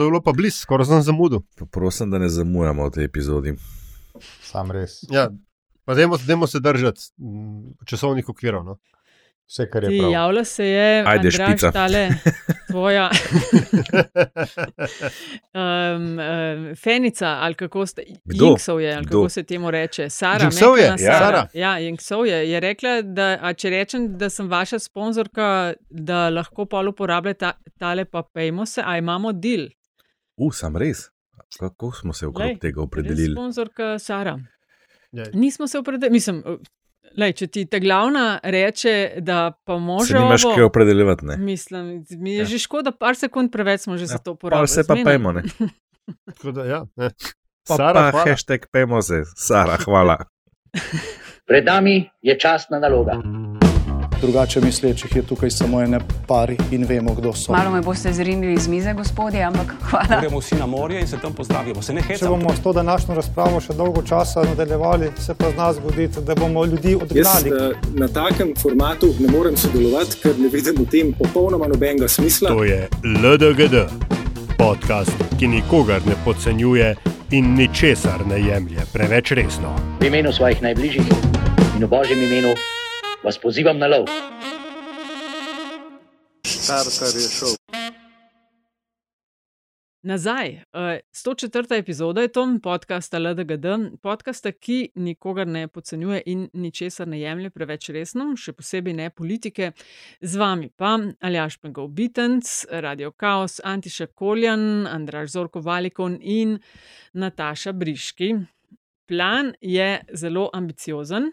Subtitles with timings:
[0.00, 1.40] To je bilo pa blizu, skoraj sem zamudil.
[1.70, 3.52] Prosim, da ne zamujamo v tej epizodi.
[4.40, 5.02] Sam res.
[5.12, 5.26] Ja,
[5.84, 8.64] pa dajmo, dajmo se držati mm, časovnih okvirov.
[8.64, 8.78] No.
[9.46, 10.12] Vse, kar je Ti prav.
[10.12, 11.72] javlja se je, Ajde, špica.
[11.72, 12.08] tale,
[12.70, 13.10] tvoja
[15.54, 18.02] um, um, fenica, ali kako ste?
[18.24, 19.18] Jinksov je, ali Kdo?
[19.18, 20.42] kako se temu reče, Sara.
[20.42, 20.96] Jinksov je, ja.
[21.18, 21.46] Sara.
[21.54, 26.64] Ja, Jinksov je, je rekla, da a če rečem, da sem vaša sponzorka, da lahko
[26.64, 29.68] pol uporabljate ta, tale pa pejmo se, a imamo deal.
[30.40, 31.08] U, sam res.
[31.58, 33.32] Kako smo se okrog Glej, tega opredelili?
[33.32, 34.38] Sponzorka Sara.
[35.12, 35.24] Ja.
[35.34, 36.42] Nismo se opredelili, mislim.
[37.16, 40.14] Lej, če ti ta glavna reče, da pa Se može.
[40.14, 41.36] nimaš kaj opredeljevati, ne?
[41.38, 42.40] Mislim, mi je Ja.
[42.40, 42.44] ja.
[42.46, 44.06] že škoda, par sekund preveč smo že ja.
[44.08, 44.68] za to Pa porabili.
[44.68, 45.04] se pa Zmeraj.
[45.06, 45.42] pejmo, ne?
[46.26, 47.10] Tako Da, ja, ne.
[47.68, 48.24] Pa, Sara, pa hvala.
[48.26, 50.16] hashtag pejmo se, Sara, hvala.
[51.48, 53.18] Pred nami je časna naloga.
[54.20, 57.52] Drugače mislečih je tukaj samo ene pari in vemo, kdo so.
[57.52, 60.20] Malo me boste zrinili iz mize, gospodje, ampak hvala.
[60.20, 61.82] Gremo vsi na morje in se tam pozdravimo.
[61.82, 62.30] Se ne Če hecamo.
[62.30, 66.34] bomo s to današnjo razpravo še dolgo časa nadaljevali, se pa z nas zgodi, da
[66.34, 67.50] bomo ljudi Jaz odgnali.
[67.64, 72.48] eh, na takem formatu ne morem sodelovati, ker ne vidim v tem popolnoma nobenega smisla.
[72.50, 73.74] To je LDGD,
[74.58, 76.94] podcast, ki nikogar ne podcenjuje
[77.30, 79.72] in ničesar ne jemlje preveč resno.
[80.00, 81.06] V imenu svojih najbližjih
[81.76, 82.52] in v božjem imenu
[83.24, 84.04] vas pozivam na lov.
[86.46, 87.54] Starter je šel.
[90.02, 90.48] Nazaj.
[90.48, 91.78] eh, 104.
[91.78, 93.66] epizoda je to podcasta LDGD,
[94.02, 99.72] podcasta, ki nikogar ne podcenjuje in ničesar ne jemlje preveč resno, še posebej ne politike.
[100.20, 106.58] Z vami pa Aljaš Pengov Bitenc, Radio Chaos, Antiša Koljan, Andraž Zorko Valikon in
[107.12, 108.32] Nataša Briški.
[109.06, 111.32] Plan je zelo ambiciozen.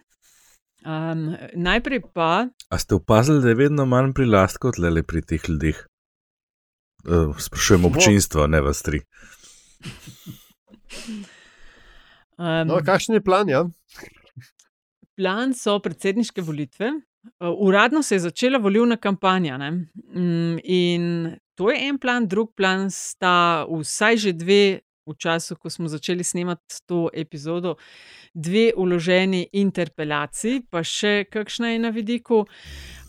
[0.86, 5.80] Um, najprej pa A ste opazili, da je vedno manj prilastkov tle pri teh ljudeh?
[7.08, 9.02] Uh, sprašujem občinstvo, ne vas tri.
[12.38, 13.50] um, No, kakšen je plan?
[13.50, 13.66] Ja?
[15.17, 16.92] plan so predsedniške volitve.
[17.42, 19.58] Uh, Uradno se je začela volilna kampanja.
[19.58, 19.71] ne.
[19.71, 25.70] Mm, In to je en plan, drug plan sta vsaj že dve, v času, ko
[25.70, 27.76] smo začeli snemati to epizodo,
[28.34, 32.44] dve uloženi interpelaciji, pa še kakšna je na vidiku.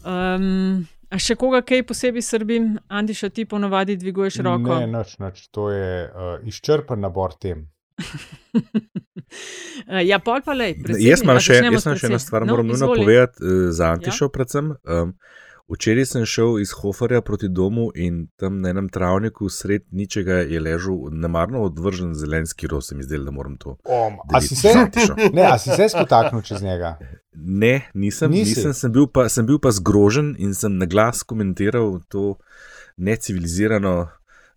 [0.06, 4.78] Um, a še koga kaj posebej srbim, Andiša, ti ponovadi dviguješ roko?
[4.78, 5.48] Ne, nič, nič.
[5.56, 7.66] To je uh, izčrpen nabor tem.
[10.08, 10.78] Ja, pol pa lej.
[11.02, 14.70] Jaz imam še, jaz še eno stvar, No, moram nujno povedati, uh, za Antišo predvsem.
[14.88, 15.12] Um,
[15.68, 20.60] včeraj sem šel iz Hoferja proti domu in tam na enem travniku sred ničega je
[20.60, 23.76] ležal nemarno odvržen zelenski roz, se mi zdelo, da moram to.
[23.84, 24.74] Om, a si se,
[25.36, 26.98] ne, a si se spotaknil čez njega?
[27.32, 28.54] Ne, nisem, Nisi?
[28.56, 32.36] nisem sem, bil pa, sem bil pa zgrožen in sem na glas komentiral to
[32.96, 34.08] necivilizirano,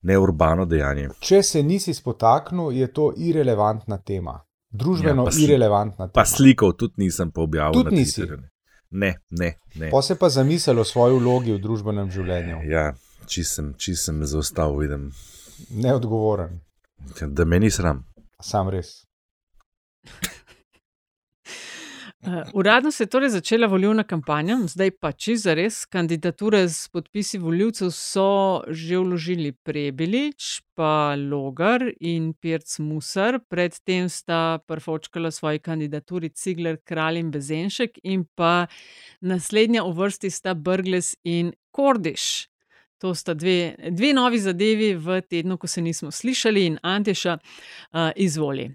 [0.02, 1.10] neurbano dejanje.
[1.20, 4.40] Če se nisi spotaknil, je to irrelevantna tema.
[4.72, 6.16] Družbeno Ja, pa irrelevantna tema.
[6.16, 7.84] Pa slikov tudi nisem pa objavil.
[7.84, 8.22] Tudi nisi?
[8.22, 8.40] Twitterju,
[8.92, 9.16] ne.
[9.30, 9.90] Ne, ne.
[9.92, 12.62] Pa se pa zamisel o svoji vlogi v družbenem življenju.
[12.70, 12.92] Ja,
[13.28, 15.12] če sem, sem zaostal, vidim,
[15.70, 16.60] Neodgovoren,
[17.22, 18.06] da me ni sram.
[18.42, 19.04] sam res.
[22.28, 25.86] Uh, uradno se je torej začela volilna kampanja, zdaj pa čisto zares.
[25.86, 33.40] Kandidature z podpisi voljivcev so že vložili Prebelič, pa Logar in Pirc Musar.
[33.50, 38.68] Predtem sta prfočkala svoji kandidaturi Cigler, Kralj in Bezenšek, in pa
[39.22, 42.48] naslednja v vrsti sta Brgles in Kordiš.
[43.02, 48.12] To sta dve, dve novi zadevi v tednu, ko se nismo slišali, in Antiša uh,
[48.16, 48.70] izvoli.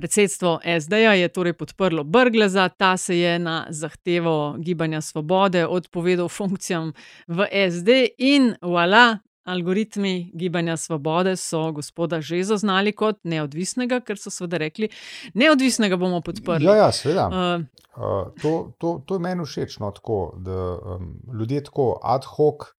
[0.00, 6.92] Predsedstvo SD-ja je torej podprlo Brgleza, ta se je na zahtevo Gibanja Svobode odpovedal funkcijam
[7.28, 7.88] v SD
[8.18, 14.88] in voilà, algoritmi Gibanja Svobode so gospoda že zaznali kot neodvisnega, ker so seveda rekli,
[15.34, 16.64] neodvisnega bomo podprli.
[16.64, 17.28] Ja, ja, seveda.
[17.28, 22.24] Uh, Uh, to, to, to je meni všeč, no, tako, da um, ljudje tako ad
[22.24, 22.70] hoc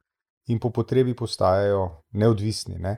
[0.48, 2.80] in po potrebi postajajo neodvisni.
[2.80, 2.96] Ne.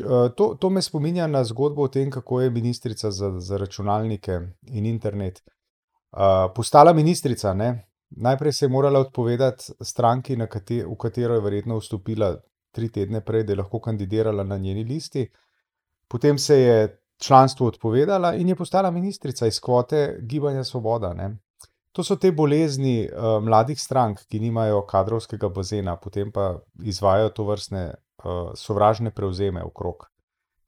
[0.00, 4.40] Uh, To, to me spominja na zgodbo o tem, kako je ministrica za, za računalnike
[4.72, 5.42] in internet
[6.12, 7.54] uh, postala ministrica.
[7.54, 7.88] Ne.
[8.10, 12.36] Najprej se je morala odpovedati stranki, kate, v katero je verjetno vstopila
[12.72, 15.28] tri tedne prej, da je lahko kandidirala na njeni listi.
[16.08, 21.12] Potem se je članstvu odpovedala in je postala ministrica iz kvote Gibanja Svoboda.
[21.14, 21.36] Ne.
[21.92, 27.44] To so te bolezni uh, mladih strank, ki nimajo kadrovskega bazena, potem pa izvajo to
[27.44, 30.06] vrstne uh, sovražne prevzeme okrog,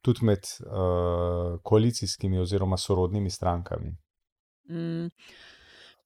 [0.00, 3.96] tudi med uh, koalicijskimi oziroma sorodnimi strankami.
[4.68, 5.06] mm,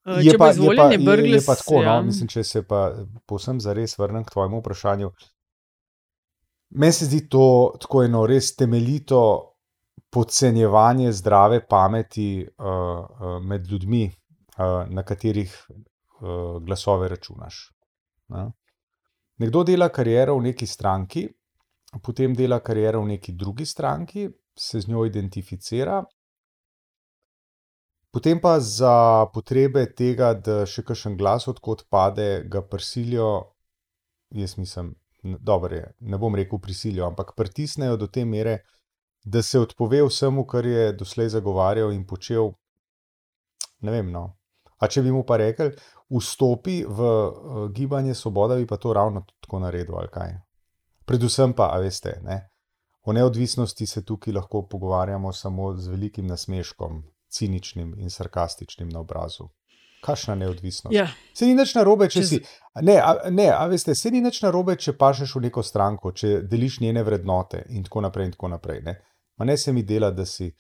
[0.05, 1.47] uh, če bo je, izvoljen, je je, je Brgles.
[1.47, 1.97] pa tako, ja.
[1.97, 2.93] no, mislim, če se pa
[3.27, 5.11] povsem zares vrnem k tvojemu vprašanju.
[6.71, 9.23] Meni se zdi to tako eno res temeljito
[10.11, 17.73] podcenjevanje zdrave pameti uh, med ljudmi, uh, na katerih uh, glasove računaš.
[18.29, 18.51] Ne?
[19.39, 21.29] Nekdo dela kariero v neki stranki,
[22.03, 26.03] potem dela kariero v neki drugi stranki, se z njo identificira,
[28.11, 33.55] potem pa za potrebe tega, da še kakšen glas odkot pade, ga prisilijo,
[34.35, 38.59] jaz mislim, dobro je, ne bom rekel prisilijo, ampak pritisnejo do te mere,
[39.25, 42.53] da se odpove vsemu, kar je doslej zagovarjal in počel.
[43.81, 44.11] Ne vem.
[44.13, 44.39] No.
[44.79, 45.73] A če bi mu pa rekel,
[46.09, 50.37] vstopi v uh, gibanje Svoboda, bi pa to ravno tako naredil, ali kaj.
[51.09, 52.43] Predvsem pa, a veste, ne.
[53.09, 57.03] O neodvisnosti se tukaj lahko pogovarjamo samo z velikim nasmeškom,
[57.33, 59.49] ciničnim in sarkastičnim na obrazu.
[60.05, 60.95] Kakšna neodvisnost?
[60.95, 61.09] Ja.
[61.35, 62.41] Se ni nič narobe, če Čez- si.
[62.83, 66.43] Ne, a, ne, a veste, se ni nič narobe, če pašeš v neko stranko, če
[66.47, 68.29] deliš njene vrednote in tako naprej.
[68.29, 68.95] In tako naprej ne.
[69.39, 70.53] Ma ne se mi dela, da si,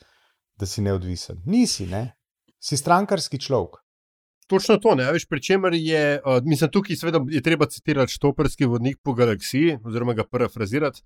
[0.56, 1.43] da si neodvisen.
[1.47, 2.03] Nisi, ne.
[2.59, 3.79] Si strankarski človek.
[4.49, 8.65] Točno to, ne veš, pri čemer je, uh, mislim, tukaj seveda je treba citirati Štoprski
[8.65, 11.03] vodnik po galaksiji, oziroma ga parafrazirati,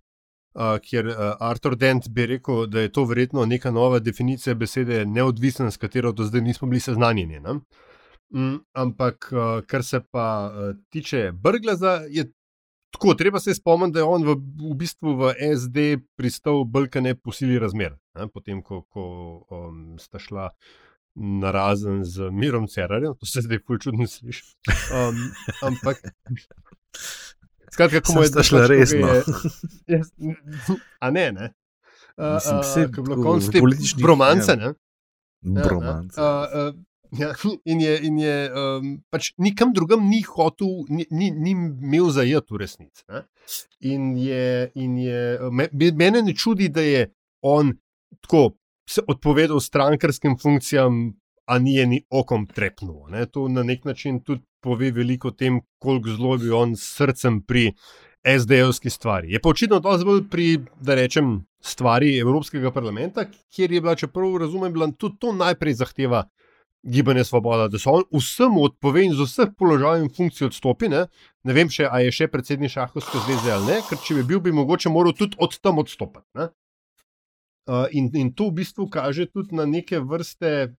[0.55, 5.05] uh, kjer uh, Arthur Dent bi rekel, da je to verjetno neka nova definicija besede
[5.07, 7.41] neodvisen, s katero do zdaj nismo bili seznanjeni.
[7.41, 7.59] Ne?
[8.35, 12.31] Mm, ampak, uh, kar se pa uh, tiče Brglaza, je
[12.93, 14.37] tako, treba se spomniti, da je on v,
[14.71, 18.29] v bistvu v SD pristal brkane po sili razmer, ne?
[18.29, 19.05] potem ko, ko
[19.51, 20.51] um, sta šla
[21.15, 24.43] na razen z Mirom Cerarjem, to se zdaj fulčudno sliši.
[24.91, 25.19] Um,
[25.63, 25.97] ampak.
[27.73, 29.07] Skratka, kako je Sem ko ga resno.
[29.09, 29.25] je-
[29.89, 30.13] Jaz-
[31.01, 31.53] A ne, ne.
[32.17, 34.57] Uh, Mislim, saj ko je bilo v konc te političnih- bromance, ja.
[34.57, 34.75] ne?
[35.43, 36.21] Ja, Bromance.
[36.21, 36.81] ja, uh, uh,
[37.13, 37.33] ja,
[37.65, 42.55] in je, in je um, pač nikam drugam ni hotel, ni, ni, ni imel zajeti
[42.55, 43.05] v resnici.
[43.09, 43.25] ne.
[43.81, 47.09] In je, in je me, mene ne čudi, da je
[47.43, 47.73] on
[48.21, 48.53] tako
[48.93, 51.13] se odpovedal strankarskim funkcijam,
[51.47, 53.09] a ni je ni okom trepnil.
[53.11, 53.27] Ne.
[53.27, 56.95] To na nek način tudi pove veliko o tem, koliko zelo je bil on s
[56.97, 57.73] srcem pri
[58.25, 59.33] SD-jevski stvari.
[59.33, 60.47] Je pa očitno dosti bolj pri,
[60.81, 63.25] da rečem, stvari Evropskega parlamenta,
[63.55, 66.25] kjer je bila, čeprav razumem, bila tudi to najprej zahteva
[66.83, 70.89] gibanje Svoboda, da se on vsem odpove in z vseh položajev in funkcij odstopi.
[70.89, 71.07] Ne,
[71.45, 74.41] ne vem še, ali je še predsednik šahovske zveze ali ne, ker če bi bil,
[74.43, 76.27] bi mogoče moral tudi od tam odstopiti.
[76.35, 76.49] ne.
[77.67, 80.75] In, in to v bistvu kaže tudi na neke vrste,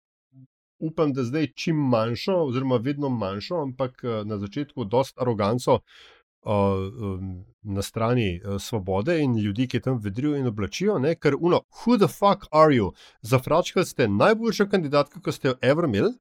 [0.84, 7.22] upam, da zdaj čim manjšo, oziroma vedno manjšo, ampak uh, na začetku dosta aroganco uh,
[7.62, 11.00] na strani uh, svobode in ljudi, ki tam vedrijo in oblačijo.
[11.00, 11.16] Ne?
[11.16, 12.92] Ker, uno, who the fuck are you?
[13.22, 16.12] Zafračkali ste najboljšo kandidatko, ki ste jo ever imeli,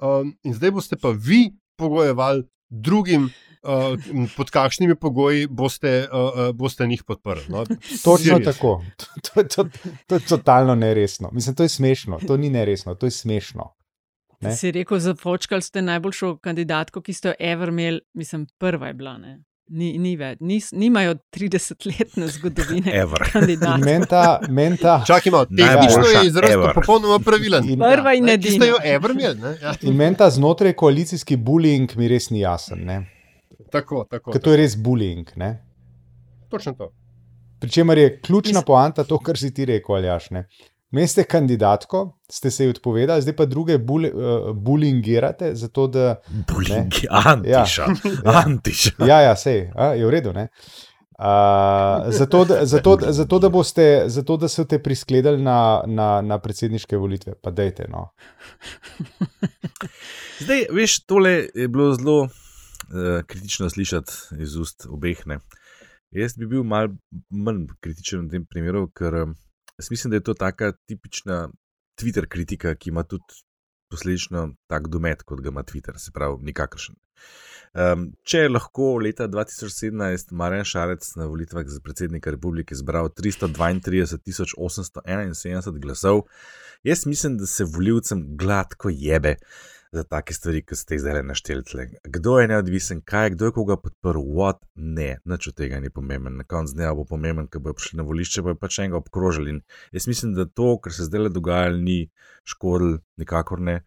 [0.00, 3.30] um, in zdaj boste pa vi pogojevali drugim.
[3.66, 3.98] Uh,
[4.36, 7.42] pod kakšnimi pogoji boste, uh, uh, boste njih podprli?
[7.48, 7.64] No?
[8.04, 8.82] Točno tako.
[8.96, 9.68] To, to, to,
[10.06, 11.30] to je totalno neresno.
[11.32, 12.18] Mislim, to je smešno.
[12.26, 13.72] To ni neresno, to je smešno.
[14.40, 14.56] Ne?
[14.56, 19.18] Si rekel, zafočkali ste najboljšo kandidatko, ki ste jo ever imeli, mislim, prva je bila.
[19.18, 19.38] Ne?
[19.68, 22.92] Ni, ni več, Nis, nimajo 30-letne zgodovine.
[23.78, 25.02] Menta, menta.
[25.06, 27.68] Čakajmo, tehnično je izraz popolnoma pravilen.
[27.70, 28.94] In- Prva in Ne, ki ste jo edina.
[28.94, 29.40] ever imeli.
[29.40, 29.56] ne?
[29.62, 32.84] Ja, In meni ta znotraj koalicijski bullying mi res ni jasen.
[32.84, 33.00] Ne?
[33.70, 34.32] Tako, tako.
[34.32, 35.26] Ker to je res bullying.
[35.36, 35.62] Ne?
[36.48, 36.92] Točno to.
[37.58, 40.30] Pričemer je ključna Mislim- poanta to, kar si ti rekel, Aljaš.
[40.30, 40.46] Ne?
[40.90, 46.14] Meni ste kandidatko, ste se ji odpovedali, zdaj pa druge buli, uh, bullyingirate, zato da.
[46.28, 47.86] Bullying, antiša.
[48.44, 48.90] Antiša.
[49.00, 50.32] Ja, ja, sej, a, je v redu.
[50.32, 50.48] ne?
[51.18, 51.24] Uh,
[52.08, 56.38] zato, da, zato, da- zato, da boste, zato, da so te priskledali na, na, na
[56.38, 57.86] predsedniške volitve, pa dejte.
[57.88, 58.10] No.
[60.40, 62.28] Zdaj, veš, tole je bilo zelo
[63.26, 65.26] kritično slišati iz ust obeh.
[65.26, 65.40] Ne.
[66.14, 66.92] Jaz bi bil mal
[67.30, 69.34] manj kritičen v tem primeru, ker um,
[69.78, 71.48] jaz mislim, da je to taka tipična
[72.00, 73.42] Twitter kritika, ki ima tudi
[73.90, 76.96] posledično tak domet, kot ga ima Twitter, se pravi, nikakršen.
[77.76, 84.54] Um, če je lahko leta 2017 Marjan Šarec na volitvah za predsednika republike zbral 332
[84.56, 86.22] 871 glasov,
[86.86, 89.36] jaz mislim, da se volivcem gladko jebe
[89.96, 91.64] za take stvari, kot ste jih zdaj našteli.
[91.64, 91.86] tle.
[92.04, 96.36] Kdo je neodvisen, kaj, kdo je koga podprl, what, ne, nič od tega ni pomemben.
[96.36, 99.56] Na koncu dneva bo pomemben, ko bojo prišli na volišče, bojo pač enega obkrožili.
[99.56, 99.62] In
[99.96, 102.06] jaz mislim, da to, kar se zdaj le dogaja, ni
[102.44, 103.80] škodil, nikakor ne.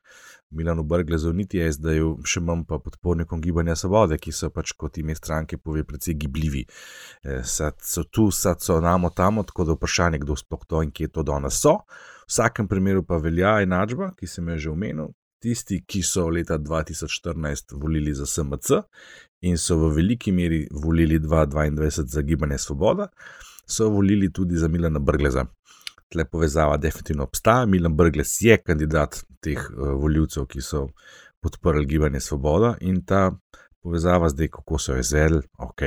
[0.51, 5.13] Milano Brglezu, niti SD-ju, še manj pa podpornikom gibanja Svobode, ki so pač kot ime
[5.13, 6.63] stranke pove precej gibljivi.
[7.23, 10.91] Eh, Sad so tu, sad so namo tam, tako da vprašanje, kdo sploh to in
[10.91, 11.77] kje to danes so.
[12.25, 15.13] V vsakem primeru pa velja enačba, ki sem jo že omenil.
[15.39, 18.81] Tisti, ki so leta 2014 volili za SMC
[19.41, 23.07] in so v veliki meri volili 2022 za gibanje Svoboda,
[23.65, 25.45] so volili tudi za Milana Brgleza.
[26.09, 27.65] Tle povezava definitivno obstaja.
[27.65, 30.87] Milan Brgles je kandidat teh uh, voljivcev, ki so
[31.39, 33.31] podprli gibanje Svoboda in ta
[33.83, 35.81] povezava zdaj, kako so jo izvedli, ok,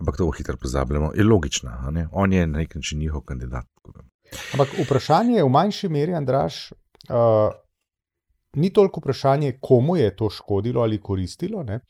[0.00, 1.92] ampak to hitro pozabljamo, je logična.
[2.12, 3.66] On je na nek način njihov kandidat.
[4.52, 7.52] Ampak vprašanje je v manjši meri, Andraš, uh,
[8.56, 11.62] ni toliko vprašanje, komu je to škodilo ali koristilo.
[11.62, 11.80] Ne?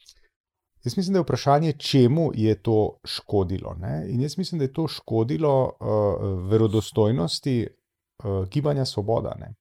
[0.85, 3.77] Jaz mislim, da je vprašanje, čemu je to škodilo.
[3.81, 4.07] Ne?
[4.09, 7.67] In jaz mislim, da je to škodilo uh, verodostojnosti
[8.25, 9.35] uh, gibanja Svoboda.
[9.41, 9.55] Ne?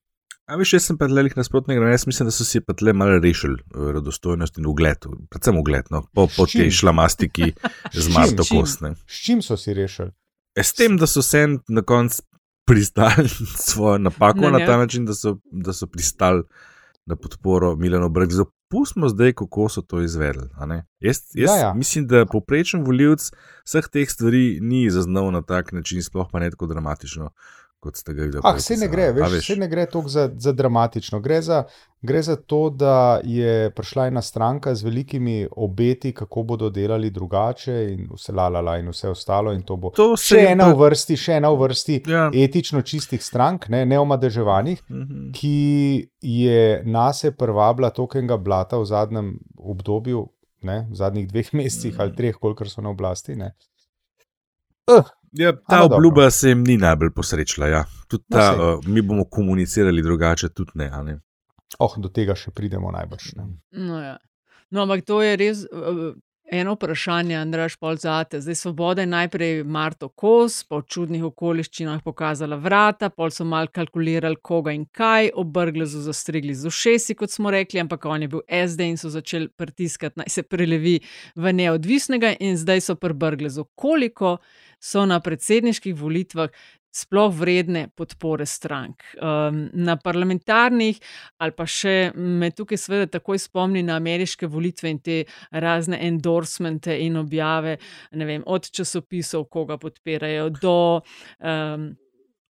[0.48, 3.18] A veš, jaz sem pa le nasprotnega, jaz mislim, da so si pa tle malo
[3.20, 7.50] rešili verodostojnost in ugled, predvsem ugled, no, po, po tej šlamastiki
[8.04, 8.94] z Marto Kostne.
[9.04, 10.14] S čim so si rešili?
[10.56, 12.22] E, s tem, da so se na koncu
[12.64, 13.28] pristali
[13.68, 16.42] svojo napako na, na ta način, da so, da so pristali
[17.08, 18.44] na podporo Milano Brgzu.
[18.70, 20.48] Pustimo zdaj, kako so to izvedli.
[21.00, 21.74] Jaz, jaz ja, ja.
[21.74, 23.30] mislim, da poprečen voljivc
[23.64, 27.30] vseh teh stvari ni zaznal na tak način, sploh pa ne tako dramatično,
[27.80, 28.42] kot ste ga videli.
[28.44, 29.48] Ah, vse ne gre, veš, veš?
[29.58, 31.20] ne gre tako za, za dramatično.
[31.20, 31.62] Gre za,
[32.02, 37.76] gre za to, da je prišla ena stranka z velikimi obeti, kako bodo delali drugače,
[37.92, 39.52] in vse lalala, in vse ostalo.
[39.52, 42.30] In to bo to še ena v vrsti, še ena v vrsti ja.
[42.34, 45.04] etično čistih strank, ne, neomadeževanih, uh Mhm.
[45.04, 45.32] -huh.
[45.34, 50.28] ki je nase prvabla tokenga blata v zadnjem obdobju.
[50.62, 53.36] Ne, v zadnjih dveh mesecih ali treh, koliko so na oblasti.
[54.88, 56.30] Uh, Ja, ta obljuba dobro.
[56.30, 57.66] se jim ni najbolj posrečila.
[57.66, 57.84] Ja.
[58.30, 60.90] Ta, no, uh, mi bomo komunicirali drugače, tudi ne.
[61.04, 61.18] ne?
[61.78, 63.34] Oh, do tega še pridemo najbrž.
[63.72, 64.16] No, ja.
[64.70, 66.14] no, ampak to je res uh,
[66.50, 68.40] eno vprašanje, Andraš Polzate.
[68.40, 74.36] Zdaj, svoboda je najprej Marto Kos, po čudnih okoliščinah pokazala vrata, pol so mal kalkulirali,
[74.42, 78.44] koga in kaj, obrgli so zastrigli z ušesi, kot smo rekli, ampak on je bil
[78.48, 80.98] SD in so začeli pritiskati, naj se prelevi
[81.36, 84.38] v neodvisnega, in zdaj so prbrgli z okoliko
[84.80, 86.50] so na predsedniških volitvah
[86.90, 89.02] sploh vredne podpore strank.
[89.22, 90.98] Um, na parlamentarnih,
[91.38, 96.96] ali pa še me tukaj, seveda, takoj spomni na ameriške volitve in te razne endorsemente
[97.04, 97.78] in objave,
[98.12, 100.76] vem, od časopisov, koga podpirajo, do.
[101.38, 101.90] Um,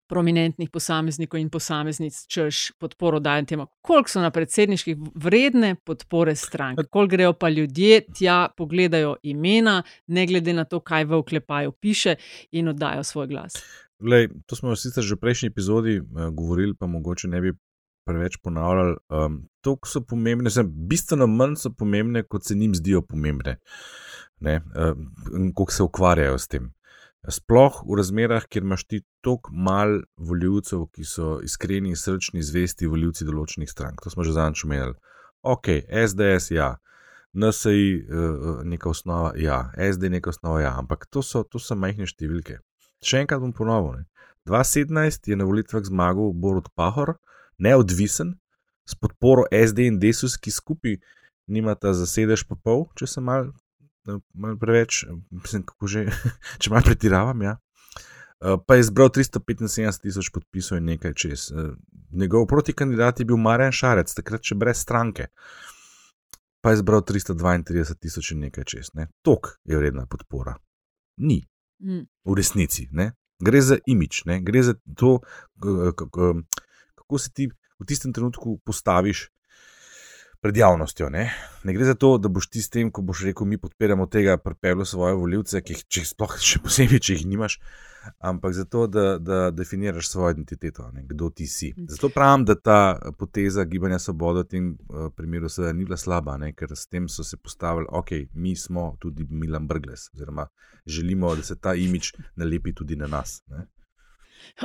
[0.08, 6.80] Prominentnih posameznikov in posameznic, češ podporo dajem temu, koliko so na predsedniških vredne podpore strank,
[6.88, 12.16] koliko grejo pa ljudje tja, pogledajo imena, ne glede na to, kaj v oklepaju piše,
[12.56, 13.60] in oddajo svoj glas.
[14.00, 17.52] Lej, to smo sicer že v prejšnji epizodi uh, govorili, pa mogoče ne bi
[18.06, 18.96] preveč ponavljali.
[19.10, 23.58] Um, to so pomembne, zem, bistveno manj so pomembne, kot se jim zdijo pomembne,
[24.40, 24.94] uh,
[25.54, 26.72] koliko se ukvarjajo s tem.
[27.28, 33.26] Sploh v razmerah, kjer imaš ti toliko mal voljivcev, ki so iskreni, srčni, zvesti voljivci
[33.26, 34.00] določenih strank.
[34.04, 34.94] To smo že zadnjič omenili.
[35.42, 36.76] Ok, SDS, ja,
[37.34, 42.06] NSI, uh, neka osnova, ja, SD, neka osnova, ja, ampak to so, to so majhne
[42.08, 42.62] številke.
[43.04, 44.04] Še enkrat bom ponovil.
[44.48, 47.16] 2017 je na volitvah zmagal Borod Pahor,
[47.60, 48.36] neodvisen,
[48.88, 50.96] s podporo SD in Desus, ki skupaj
[51.48, 53.52] nimata za sedež pa pol, če se mal
[54.34, 56.04] malo preveč, mislim, kako že,
[56.62, 57.42] če malo pretiravam.
[57.42, 57.58] Ja.
[58.38, 61.48] Pa je zbral 375 tisoč podpisov in nekaj čez.
[62.14, 65.28] Njegov protikandidat je bil Marjan Šarec, takrat še brez stranke.
[66.62, 68.92] Pa je zbral 332 tisoč in nekaj čez.
[68.94, 69.10] Ne.
[69.26, 70.54] Tok je vredna podpora.
[71.18, 71.42] Ni.
[72.24, 72.88] V resnici.
[72.92, 73.12] Ne.
[73.38, 74.40] Gre za imič, ne.
[74.42, 75.20] gre za to,
[76.94, 77.46] kako se ti
[77.78, 79.30] v tistem trenutku postaviš
[80.40, 81.08] pred javnostjo.
[81.10, 81.30] Ne?
[81.64, 84.38] ne gre za to, da boš ti s tem, ko boš rekel, mi podpiramo tega,
[84.38, 87.58] pripeljal svoje voljivce, ki jih če, sploh še posebej, če jih nimaš,
[88.24, 91.04] ampak za to, da, da definiraš svojo identiteto, ne?
[91.08, 91.72] kdo ti si.
[91.90, 92.78] Zato pravim, da ta
[93.18, 96.52] poteza gibanja Svoboda v tem uh, primeru seveda ni bila slaba, ne?
[96.56, 100.46] ker s tem so se postavili, ok, mi smo tudi Milan Brgles, oziroma
[100.86, 103.42] želimo, da se ta imič nalepi tudi na nas.
[103.52, 103.66] Ne?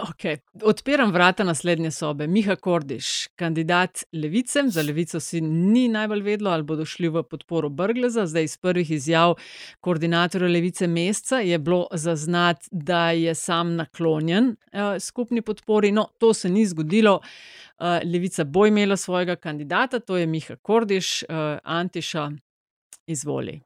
[0.10, 0.38] Okay.
[0.64, 2.28] Odpiram vrata naslednje sobe.
[2.28, 7.70] Miha Kordiš, kandidat Levice, za Levico si ni najbolj vedlo, ali bodo šli v podporo
[7.70, 8.26] Brgleza.
[8.26, 9.36] Zdaj iz prvih izjav
[9.82, 15.92] koordinatorja Levice Mesta je bilo zaznati, da je sam naklonjen eh, skupni podpori.
[15.92, 17.20] No, to se ni zgodilo.
[17.80, 22.32] Eh, Levica bo imela svojega kandidata, to je Miha Kordiš, eh, Antiša,
[23.08, 23.62] izvoli.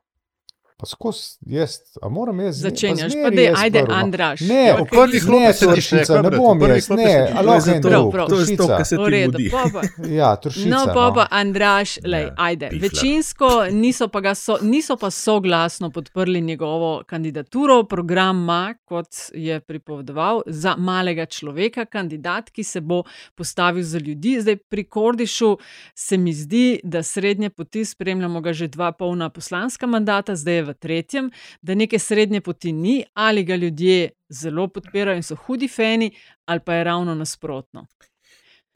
[0.77, 3.01] Pa skozi jaz, a moram jaz začeti.
[3.23, 3.93] Pa da je, ajde, prvo.
[3.95, 4.39] Andraš.
[4.41, 7.31] Ne, Ja, v prvih klopih sediš, Turšica, ne, bom jaz, ne, sediš.
[7.31, 8.27] a To je lahko en zato, Prav, prav.
[8.27, 8.67] to je Turšica.
[8.69, 9.49] kar se ti mudi.
[9.49, 9.81] pa pa.
[10.07, 10.69] Ja, Turšica.
[10.69, 12.69] No, pa pa Andraš, lej, Ja, ajde.
[12.69, 12.81] pifler.
[12.83, 17.83] Večinsko niso pa, ga so, niso pa soglasno podprli njegovo kandidaturo.
[17.85, 23.03] Program ima, kot je pripovedoval, za malega človeka, kandidat, ki se bo
[23.35, 24.37] postavil za ljudi.
[24.41, 25.57] Zdaj pri Kordišu
[25.95, 30.66] se mi zdi, da srednje poti spremljamo ga že dva polna poslanska mandata, zdaj je
[30.67, 31.31] v tretjem,
[31.61, 36.11] da neke srednje poti ni, ali ga ljudje zelo podpirajo in so hudi fani,
[36.45, 37.87] ali pa je ravno nasprotno.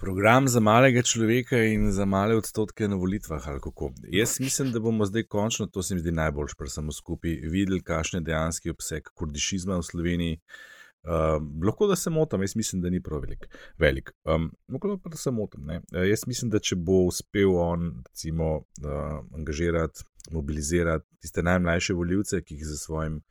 [0.02, 3.92] Program za malega človeka in za male odstotke na volitvah, ali kako.
[4.10, 7.84] Jaz mislim, da bomo zdaj končno, to se mi zdi najboljš, pa samo skupaj, videli,
[7.84, 10.40] kakšen je dejanski obseg kurdišizma v Sloveniji.
[11.04, 13.46] Uh, lahko da se motim, jaz mislim, da ni prav velik.
[13.78, 14.12] velik.
[14.26, 15.70] Um, lahko pa da se motim.
[15.70, 22.42] Uh, jaz mislim, da če bo uspel on, recimo, uh, angažirati, mobilizirati tiste najmlajše voljivce,
[22.42, 23.22] ki jih za svojim,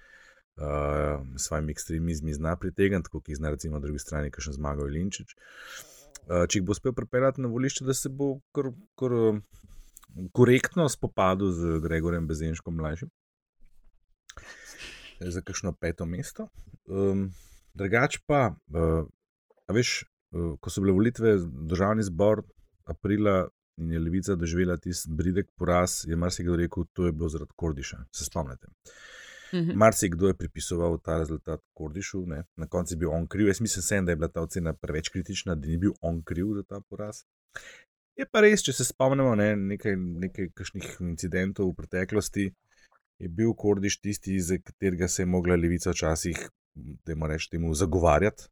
[0.57, 4.91] uh, svojim ekstremizmi zna pritegniti, kot jih zna, recimo, na drugi strani, ki še zmagal
[4.91, 5.37] Linčič.
[6.27, 9.17] Uh, če jih bo uspel pripeljati na volišče, da se bo kar, kar
[10.33, 13.11] korektno spopadel z Gregorjem Bezenškom mlajšim.
[15.21, 16.49] Za kakšno peto mesto.
[16.89, 17.29] Um,
[17.77, 19.05] Drugač pa, uh,
[19.71, 20.03] veš,
[20.35, 21.37] uh, ko so bile volitve
[21.71, 22.43] državni zbor
[22.91, 23.47] aprila
[23.81, 28.05] in je levica doživela tisti bridek poraz, je marsikdo rekel, da je bilo zaradi Kordiša.
[28.13, 28.69] Se spomnite.
[29.55, 29.73] Mhm.
[29.75, 32.45] Marsikdo je pripisoval ta rezultat Kordišu, ne?
[32.57, 33.49] na koncu je bil on kriv.
[33.49, 36.55] Jaz mislim, sem, da je bila ta ocena preveč kritična, da ni bil on kriv
[36.55, 37.25] za ta poraz.
[38.17, 42.51] Je pa res, če se spomnimo ne, nekaj, nekaj kakšnih incidentov v preteklosti,
[43.19, 48.49] je bil Kordiš tisti, za katerega se je mogla levica včasih da jim rečemo, zagovarjati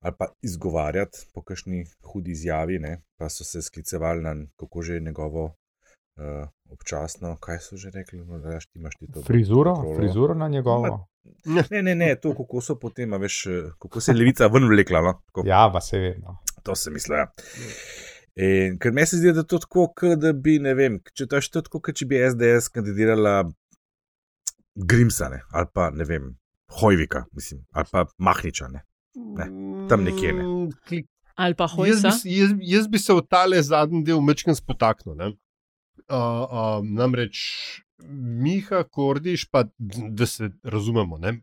[0.00, 3.02] ali pa izgovarjati po kakšni hudi izjavi, ne?
[3.16, 8.38] pa so se sklicevali na kako že njegovo uh, občasno, kaj so že rekli, no,
[8.38, 9.22] da ti imaš ti to.
[9.22, 9.96] Frizuro, kontrolo.
[9.96, 11.08] frizuro na njegovo.
[11.44, 14.46] Ma, ne, ne, ne, to kako so potem, a veš, eh, kako se je levica
[14.46, 15.00] ven vlekla.
[15.02, 15.12] No?
[15.26, 16.38] Tako, Ja, pa se vedno.
[16.62, 17.16] To se misli.
[17.16, 17.26] Ja.
[18.34, 19.86] In ker meni se zdi, da je to tako,
[20.16, 23.44] da bi, ne vem, če to je to tako, kot če bi SDS kandidirala
[24.74, 26.32] Grimsane ali pa ne vem,
[26.80, 28.66] Hojvika, mislim, ali pa Mahniča.
[29.16, 29.46] Ne.
[29.88, 30.42] Tam nekje ne.
[30.42, 31.04] Mm,
[31.36, 32.08] Ali pa Jaz hojsa.
[32.08, 35.14] bi, s- jaz, jaz bi se v tale zadnji del mečken spotaknil.
[35.14, 35.26] ne.
[36.04, 37.36] Uh, uh, namreč
[38.38, 39.64] Miha Kordiš, pa
[40.10, 41.40] da se razumemo, ne,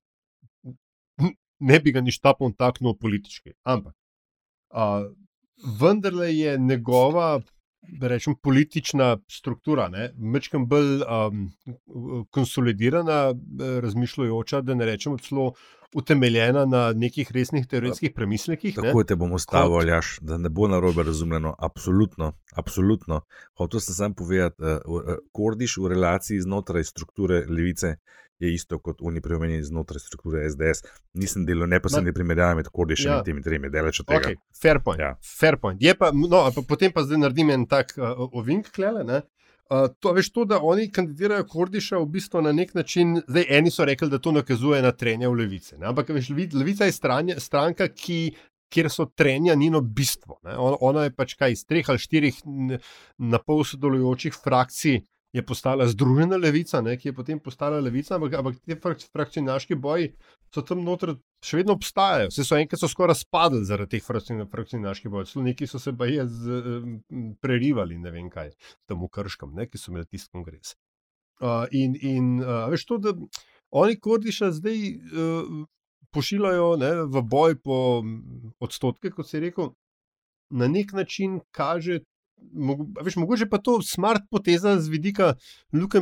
[1.60, 3.54] ne bi ga ništapom taknil politički.
[3.63, 3.96] Ampak
[4.70, 5.08] uh,
[5.74, 7.42] vendarle je njegova.
[7.92, 11.50] Da rečem, politična struktura, mečem bolj um,
[12.32, 13.34] konsolidirana,
[13.84, 15.54] razmišljajoča, da ne rečemo celo
[15.94, 18.77] utemeljena na nekih resnih teoretskih premislekih.
[18.77, 18.84] ne.
[18.84, 21.56] Tako te bom ustavil, Kot- Aljaš, da ne bo narobe razumljeno.
[21.60, 23.22] Absolutno, absolutno.
[23.58, 27.96] Hotel sem sam povedati, uh, Kordiš v relaciji znotraj strukture levice
[28.42, 30.84] je isto kot oni preomenjeni znotraj strukture SDS.
[31.14, 33.18] Nisem delal neposredne primerjave med Kordišem Ja.
[33.20, 34.30] in temi tremi, daleč od tega.
[34.30, 35.00] Okay, fair point.
[35.00, 35.16] Ja.
[35.40, 35.82] Fair point.
[35.82, 39.04] Je Pa, no, pa, potem pa zdaj naredim en tak uh, ovink, klele.
[39.04, 39.22] Ne?
[39.72, 43.72] Uh, to, veš, to, da oni kandidirajo Kordiša, v bistvu na nek način, zdaj eni
[43.72, 45.77] so rekli, da to nakazuje na trenje v levice.
[45.77, 45.88] Ne?
[45.88, 48.34] Ampak veš, levi- levica je stranja, stranka, ki,
[48.72, 50.40] kjer so trenja njeno bistvo.
[50.44, 50.58] Ne?
[50.58, 52.42] On, ona je pač kaj iz treh ali štirih
[53.18, 55.01] na pol sodelujočih frakcij.
[55.31, 60.09] Je postala združena levica, ne, ki je potem postala levica, ampak, ampak frak, frakcionaški boji
[60.51, 62.27] so tam noter še vedno obstajajo.
[62.33, 65.29] Vse so enkrat so skoraj spadli zaradi teh frakcion- frakcionaških bojev.
[65.31, 67.00] Celo neki so se baje z, um,
[67.39, 68.51] prerivali, ne vem kaj,
[68.91, 70.75] tam v Krškem, ne, ki so imeli tisti kongres.
[71.39, 73.15] Uh, in in uh, veš to, da
[73.72, 75.63] oni Kordiša zdaj uh,
[76.11, 77.77] pošiljajo ne, v boj po
[78.59, 79.72] odstotke, kot si rekel,
[80.51, 82.01] na nek način kaže.
[83.01, 85.36] Veš, mogoče pa to smart poteza z vidika
[85.74, 86.01] Luka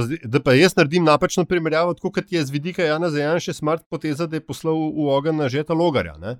[0.00, 3.82] zdaj- Da pa jaz naredim napačno primerjavo, tako kot je z vidika Jana Zajanša smart
[3.88, 6.16] poteza, da je poslal v ogen na žeta logarja.
[6.16, 6.38] Ne?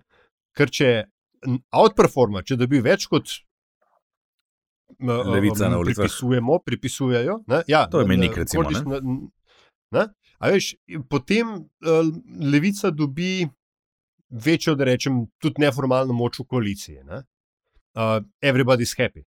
[0.53, 1.05] Ker če
[1.71, 3.29] outperforma, če dobi več kot
[5.01, 6.03] Levica na volitvah.
[6.03, 7.39] pripisujemo, pripisujejo.
[7.47, 7.63] Ne?
[7.67, 9.29] Ja, To je n- recimo, Kordiš ne?
[9.93, 10.07] Ne?
[10.39, 10.75] A veš,
[11.09, 12.05] potem uh,
[12.43, 13.47] levica dobi
[14.31, 17.05] večjo, da rečem, tudi neformalno moč v koaliciji.
[17.05, 17.23] Ne?
[17.99, 19.25] Uh, everybody's happy.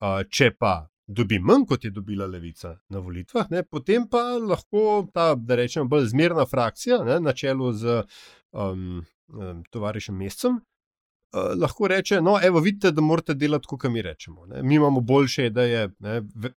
[0.00, 5.08] Uh, če pa dobi manj, kot je dobila levica na volitvah, ne, potem pa lahko
[5.12, 7.98] ta, da rečem, bolj zmerna frakcija ne, na čelu z
[8.52, 10.56] um, um, tovarišem Mescem.
[10.56, 14.46] Uh, lahko reče, no, evo, vidite, da morate delati, kot mi rečemo.
[14.46, 14.62] Ne.
[14.62, 16.54] Mi imamo boljše ideje, ne, ve-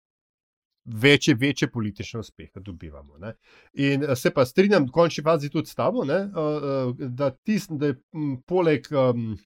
[0.85, 3.17] večje, večje politične uspehe dobivamo.
[3.17, 3.33] Ne.
[3.73, 7.31] In eh, se pa strinjam, v končni fazi tudi s tabo, ne, uh, uh, da,
[7.31, 7.97] tis, da je
[8.45, 9.37] poleg, um,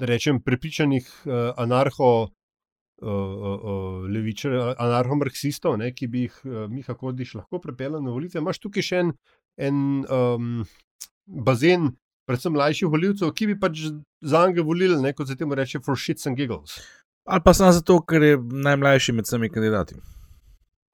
[0.00, 2.28] da rečem, prepričanih uh, anarho.
[3.00, 8.12] Uh, uh, uh, levičar, anarcho-marksistov, ne, ki bi jih uh, Miha Kodiš lahko pripeljal na
[8.12, 8.42] volitve.
[8.42, 9.12] Imáš tukaj še en,
[9.56, 10.50] en um,
[11.24, 11.94] bazen,
[12.28, 13.86] predvsem mlajših volivcev, ki bi pač
[14.20, 16.76] za njega volili, ne, kot se temu reče, for shits and giggles.
[17.24, 18.36] Ali pa samo zato, ker je
[18.68, 19.96] najmlajši med vsemi kandidati.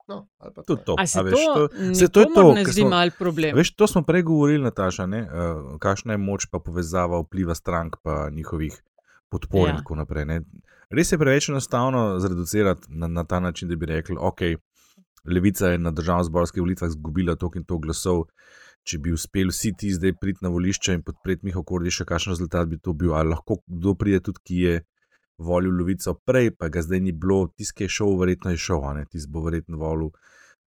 [0.06, 0.94] No, ali pa Tudi to.
[0.98, 3.56] A se a veš, to, se to je to, zdi smo- mal problem.
[3.58, 5.26] Veš, to smo prej govorili, Nataša, ne?
[5.26, 8.78] Uh, kakšna je moč pa povezava vpliva strank pa njihovih
[9.30, 9.74] podpor ja.
[9.74, 10.24] in tako naprej.
[10.24, 10.40] Ne?
[10.90, 14.40] Res je preveč enostavno zreducirati na, na ta način, da bi rekli, ok,
[15.26, 18.26] Levica je na državno-zborskih volitvah izgubila toliko in toliko glasov.
[18.86, 22.68] Če bi uspel vsi ti zdaj priti na volišče in podpreti Miho Kordiša, kakšen rezultat
[22.70, 24.76] bi to bil, ali lahko kdo pride tudi, ki je
[25.42, 29.32] volil Levico prej, pa ga zdaj ni bilo, ki je šel, verjetno je šel, tisti
[29.32, 30.12] bo verjetno volil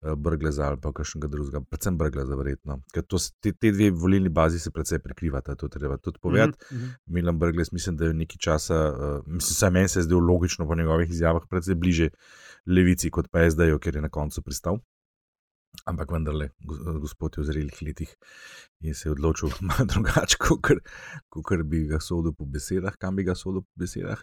[0.01, 2.77] Brgleza ali pa kakšnega drugega, predvsem Brgleza, verjetno.
[2.93, 6.57] Ker to, te, te dve volilni bazi se precej prekrivata, to treba tudi povedati.
[6.71, 6.93] Mhm, mhm.
[7.05, 10.67] Milan Brglez, mislim, da je nekaj časa, uh, mislim, saj meni se je zdelo logično
[10.67, 12.09] po njegovih izjavah, precej bliže
[12.65, 14.79] Levici kot pa SD-ju, ker je na koncu pristal.
[15.85, 18.11] Ampak vendarle, go- gospod je v zrelih letih
[18.81, 20.37] in se je odločil malo drugače,
[21.29, 24.21] kot bi ga sodil po besedah, kam bi ga sodil po besedah.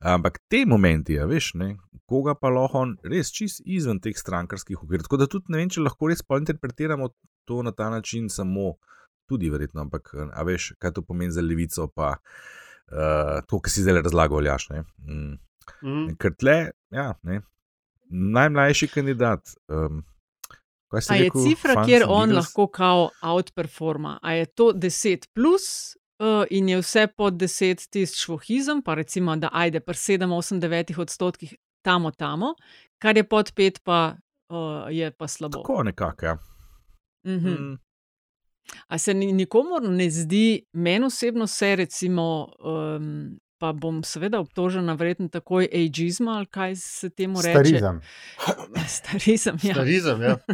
[0.00, 1.74] Ampak te momenti, a veš, ne,
[2.10, 5.06] koga pa lahko res čist izven teh strankarskih okvirov.
[5.06, 7.10] Tako da tudi ne vem, če lahko res pa interpretiramo
[7.44, 8.74] to na ta način, samo
[9.28, 13.84] tudi verjetno, ampak a veš, kaj to pomeni za levico, pa uh, to, kar si
[13.84, 14.84] zdaj razlagal, ne.
[15.04, 15.36] Mm.
[15.82, 16.16] Mhm.
[16.20, 16.58] Ker tle,
[16.92, 17.40] ja, ne,
[18.10, 19.54] najmlajši kandidat.
[19.68, 20.02] Um,
[21.08, 22.36] A je rekel, cifra, kjer on Beagles?
[22.36, 24.18] lahko kao outperforma?
[24.22, 29.36] A je to 10 plus uh, in je vse pod 10 tisti švohizem, pa recimo,
[29.36, 32.54] da ajde pri 7, 8, 9 odstotkih tamo, tamo,
[32.98, 34.16] kar je pod 5, pa
[34.48, 35.58] uh, je pa slabo.
[35.58, 36.26] Tako nekako.
[36.26, 36.38] Ja.
[37.26, 37.48] Mhm.
[37.48, 37.78] Mm.
[38.86, 44.92] A se ni, nikomor ne zdi, meni osebno se recimo, um, pa bom seveda obtožena,
[45.00, 47.54] verjetno takoj ageizma ali kaj se temu reče.
[47.56, 48.00] Starizem.
[48.98, 49.74] Starizem, ja.
[49.78, 50.36] Starizem, ja.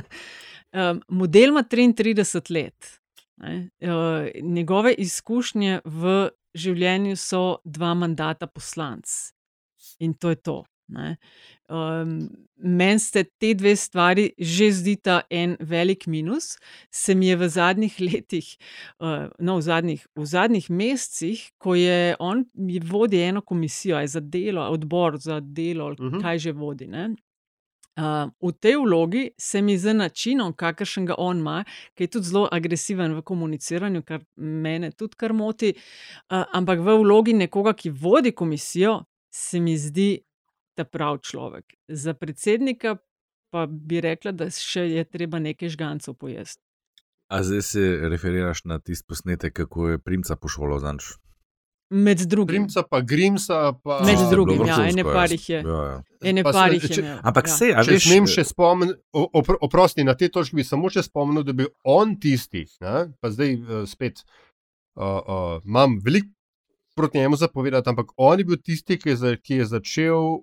[0.71, 3.01] Um, model ima 33 let.
[3.43, 3.71] Ne?
[3.83, 9.11] Uh, njegove izkušnje v življenju so dva mandata poslanc.
[9.99, 10.55] In to je to.
[10.91, 11.17] Ne.
[11.71, 12.29] Um,
[12.63, 16.59] Meni se te dve stvari že zdita en velik minus,
[16.91, 18.51] se mi je v zadnjih letih,
[19.01, 24.21] uh, no, v zadnjih, v zadnjih mesecih, ko je on je vodi eno komisijo, za
[24.21, 26.21] delo, odbor za delo, ali Mhm.
[26.21, 26.87] kaj že vodi.
[26.87, 27.15] Ne?
[27.99, 32.27] Uh, v tej vlogi se mi z načinom, kakršen ga on ima, ki je tudi
[32.27, 35.75] zelo agresiven v komuniciranju, kar mene tudi kar moti,
[36.31, 40.19] uh, ampak v vlogi nekoga, ki vodi komisijo, se mi zdi
[40.81, 41.77] ta prav človek.
[41.89, 42.97] Za predsednika
[43.53, 46.63] pa bi rekla, da še je treba nekaj žgancev pojesti.
[47.31, 51.13] A zdaj se referiraš na tisti posnetek, kako je primca pošolo zanč.
[51.91, 52.47] Med drugim.
[52.47, 53.73] Grimsa, pa Grimsa.
[53.83, 55.61] Pa, Med drugim, ja, ene par jih je.
[55.67, 56.03] Ja, ja.
[56.23, 57.55] Ene Pa se- par jih je imel, Ampak ja.
[57.57, 61.03] sej, a Če veš, smem še spomniti, opr oprosti, na tej točki bi samo še
[61.03, 66.31] spomnil, da bi on tisti, ne, pa zdaj uh, spet uh, uh, imam veliko
[67.01, 70.41] proti njemu zapovedati, ampak on je bil tisti, ki je, za, ki je začel uh,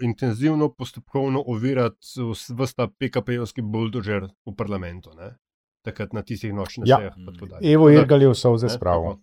[0.00, 5.10] intenzivno postopkovno ovirati vse ta PKP-jevski buldožer v parlamentu.
[5.14, 5.34] Ne.
[5.82, 6.96] Takrat na tistih nočnih Ja.
[6.98, 7.14] sejah.
[7.42, 7.72] dalje.
[7.72, 9.10] Evo Irgal je vse ne, spravil.
[9.10, 9.20] tako.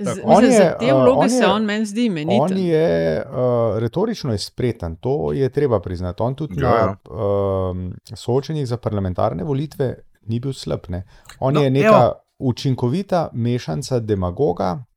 [0.00, 0.20] Z.
[0.24, 2.58] On je, za te uh, vloge on se on meni zdi On imeniten.
[2.58, 2.86] je
[3.20, 3.34] uh,
[3.78, 6.22] retorično izpreten, to je treba priznati.
[6.22, 6.96] On tudi Ja, na
[7.70, 10.80] um, soočenjih za parlamentarne volitve ni bil slab.
[10.88, 11.04] Ne?
[11.40, 12.12] On No, je neka evo.
[12.40, 14.91] učinkovita mešanca demagoga, uh, uh,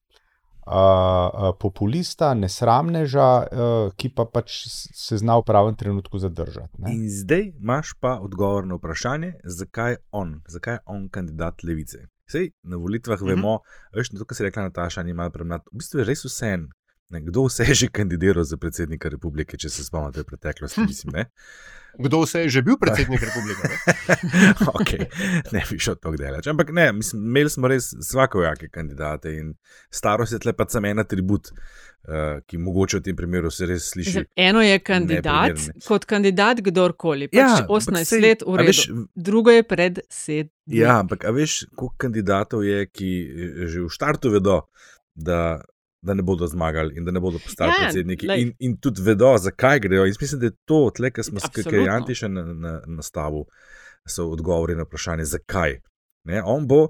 [1.59, 6.73] populista, nesramneža, uh, ki pa pač se zna v pravem trenutku zadržati.
[6.81, 6.95] Ne?
[6.95, 12.07] In zdaj imaš pa odgovor na vprašanje, zakaj je on, zakaj je on kandidat levice.
[12.25, 13.35] Sej na volitvah mm -hmm.
[13.35, 13.59] vemo,
[13.93, 15.61] veš, to, kar si rekla Nataša, ni malo premlad.
[15.71, 16.67] V bistvu je res vse en.
[17.09, 21.25] Ne, kdo vse je že kandidiral za predsednika republike, če se spomnite preteklosti, mislim, ne?
[21.99, 23.69] Kdo vse je že bil predsednik republike?
[23.69, 23.77] Ne?
[24.79, 25.07] okay.
[25.53, 26.47] Ne bi šel tako daleč.
[26.47, 29.53] Ampak ne, mislim, imeli smo res vsakojake kandidate in
[29.93, 33.89] starost je tle pa samo en atribut, uh, ki mogoče v tem primeru se res
[33.93, 34.09] sliši.
[34.09, 35.85] Mislim, Eno je kandidat, neprimeren.
[35.87, 37.29] kot kandidat kdorkoli.
[37.29, 38.67] Pač Ja, ja, ampak 18 sej, let, redu.
[38.67, 38.81] veš,
[39.15, 40.51] Drugo je pred sedem.
[40.65, 43.11] Ja, ampak a veš, koliko kandidatov je, ki
[43.69, 44.63] že v štartu vedo,
[45.15, 45.61] da,
[46.05, 48.27] da ne bodo zmagali in da ne bodo postali Ja, predsedniki.
[48.27, 48.41] glej.
[48.41, 50.05] In, in tudi vedo, zakaj grejo.
[50.05, 53.45] In mislim, da je to, tle, kar smo skakali Antiša na, na, nastavil,
[54.07, 55.79] so odgovori na vprašanje, zakaj.
[56.23, 56.87] Ne, on bo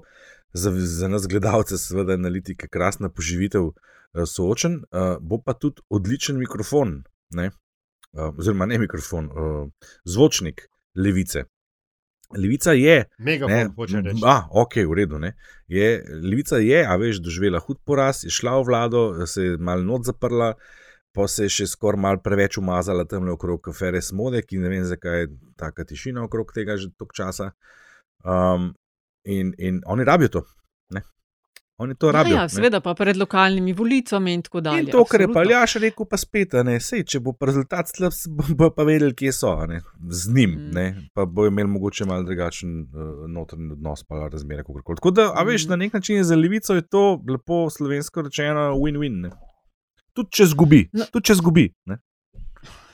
[0.52, 6.38] za, za nas gledalce, seveda, analitika, krasna poživitev eh, soočen, eh, bo pa tudi odličen
[6.38, 7.50] mikrofon, ne,
[8.12, 11.44] eh, oziroma ne mikrofon, eh, zvočnik levice.
[12.34, 14.22] Levica je Megafon, hoče reči.
[14.26, 15.18] A, ok, v redu.
[15.22, 15.36] Ne.
[15.68, 19.82] Je, Levica je, a veš, doživela hud poraz, je šla v vlado, se je malo
[19.82, 20.54] not zaprla,
[21.14, 24.84] pa se je še skoraj malo preveč umazala tam okrog afere Smode, ki ne vem,
[24.84, 27.52] zakaj je taka tišina okrog tega že toliko časa.
[28.26, 28.74] Um,
[29.24, 30.44] in, in oni rabijo to.
[31.78, 32.34] Oni to Ja, rabijo.
[32.34, 32.48] ja, ne.
[32.48, 34.80] seveda pa pred lokalnimi volitvami in tako dalje.
[34.80, 35.50] In to, kar je pa absolutno.
[35.52, 38.12] Ljaš rekel, pa spet, a ne, sej, če bo rezultat slab,
[38.54, 40.70] bo pa vedeli, kje so, a ne, z njim, Mm.
[40.72, 42.88] ne, pa bo imel mogoče malo drugačen uh,
[43.28, 44.96] notranji odnos, pa razmere, kako koli.
[44.96, 45.70] Tako da, a veš, Mm.
[45.70, 49.20] na nek način je za levico je to lepo slovensko rečeno win-win.
[49.20, 49.30] ne.
[50.14, 51.04] Tudi če zgubi, No.
[51.12, 51.68] tudi če zgubi.
[51.86, 51.98] Ne.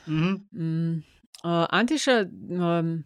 [0.07, 0.33] Mhm.
[0.53, 1.03] Mm,
[1.43, 3.03] uh, Antiša, um,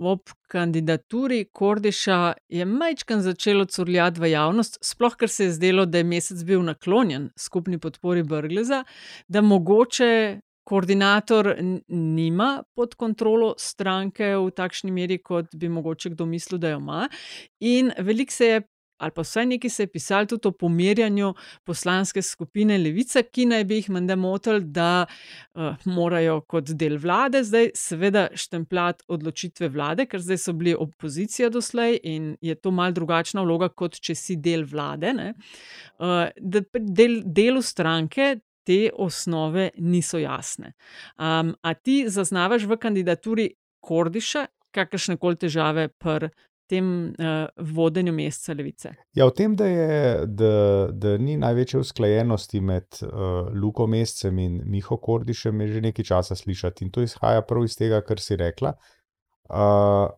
[0.00, 5.98] ob kandidaturi Kordiša je majčkan začelo curljati v javnost, sploh ker se je zdelo, da
[5.98, 8.84] je mesec bil naklonjen skupni podpori Brgleza,
[9.28, 11.54] da mogoče koordinator
[11.88, 17.08] nima pod kontrolo stranke v takšni meri, kot bi mogoče kdo mislil, da jo ima.
[17.60, 18.62] In veliko se je
[18.98, 23.64] ali pa vsaj nekaj se je pisalo tudi o pomirjanju poslanske skupine Levice, ki naj
[23.64, 30.06] bi jih menda motili, da uh, morajo kot del vlade zdaj seveda štempljati odločitve vlade,
[30.06, 34.36] ker zdaj so bili opozicija doslej in je to mal drugačna vloga, kot če si
[34.36, 35.14] del vlade.
[35.98, 38.36] Uh, da del, delu stranke.
[38.64, 40.70] Te osnove niso jasne.
[41.20, 43.44] Um, a ti zaznavaš v kandidaturi
[43.84, 46.30] Kordiša kakršne koli težave pri
[46.74, 48.92] tem uh, vodenju meseca Levice.
[49.16, 50.50] Ja, v tem, da, je, da,
[50.90, 56.36] da ni največje usklajenosti med uh, Luko Mesecem in Miho Kordišem, je že nekaj časa
[56.38, 56.84] slišati.
[56.84, 58.74] In to izhaja prav iz tega, kar si rekla.
[59.48, 60.10] Uh,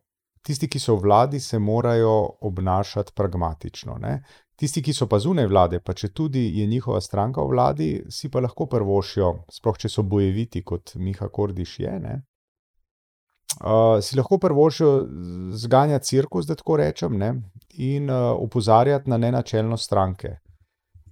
[0.47, 3.97] tisti, ki so v vladi, se morajo obnašati pragmatično.
[4.01, 4.21] Ne?
[4.57, 8.31] Tisti, ki so pa zunaj vlade, pa če tudi je njihova stranka v vladi, si
[8.33, 11.99] pa lahko prvošijo, sploh če so bojeviti, kot Miha Kordiš je.
[12.01, 12.15] Ne?
[13.61, 15.07] Uh, si lahko prvošil
[15.51, 17.33] zganja cirkus, da tako rečem, ne?
[17.77, 20.37] in uh, opozarjati na nenačelnost stranke.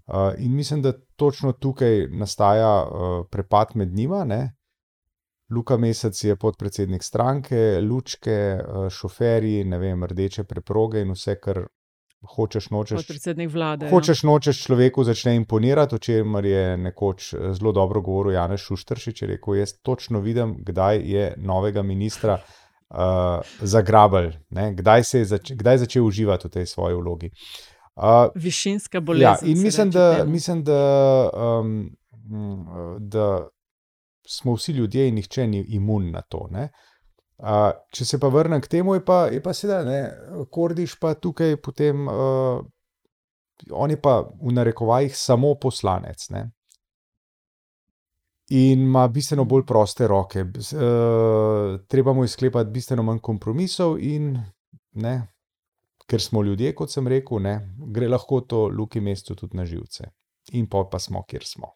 [0.08, 4.24] Uh, in mislim, da točno tukaj nastaja uh, prepad med njima.
[4.26, 4.56] Ne?
[5.50, 11.66] Luka Mesec je podpredsednik stranke, lučke, uh, šoferji, ne vem, rdeče preproge in vse, kar
[12.36, 13.08] hočeš, nočeš.
[13.08, 13.90] Predsednik vlade.
[13.90, 14.30] Hočeš, ja.
[14.30, 19.22] nočeš človeku začne imponirati, o čemer je nekoč eh, zelo dobro govoril Janez Šuštršič.
[19.22, 26.06] Rekel, jaz točno vidim, kdaj je novega ministra uh, zagrabal, kdaj, zač kdaj je začel
[26.06, 27.32] uživati v tej svoji vlogi.
[27.96, 29.24] Uh, Višinska bolezen.
[29.24, 30.82] Ja, in mislim, da, mislim da,
[31.34, 31.96] um,
[33.00, 33.48] da
[34.28, 36.48] smo vsi ljudje in nihče ni imun na to.
[36.52, 36.70] Ne?
[37.36, 41.18] Uh, če se pa vrnem k temu, je pa, je pa sedaj, ne, Kordiš pa
[41.20, 42.62] tukaj potem, uh,
[43.76, 46.30] on je pa v narekovajih samo poslanec.
[46.32, 46.46] Ne.
[48.56, 54.32] In ima bistveno bolj proste roke, uh, treba mu izklepati bistveno manj kompromisov, in
[55.04, 55.16] ne,
[56.08, 57.58] ker smo ljudje, kot sem rekel, ne,
[57.92, 60.08] gre lahko to luki mestu tudi na živce.
[60.56, 61.76] In pa pa smo, kjer smo.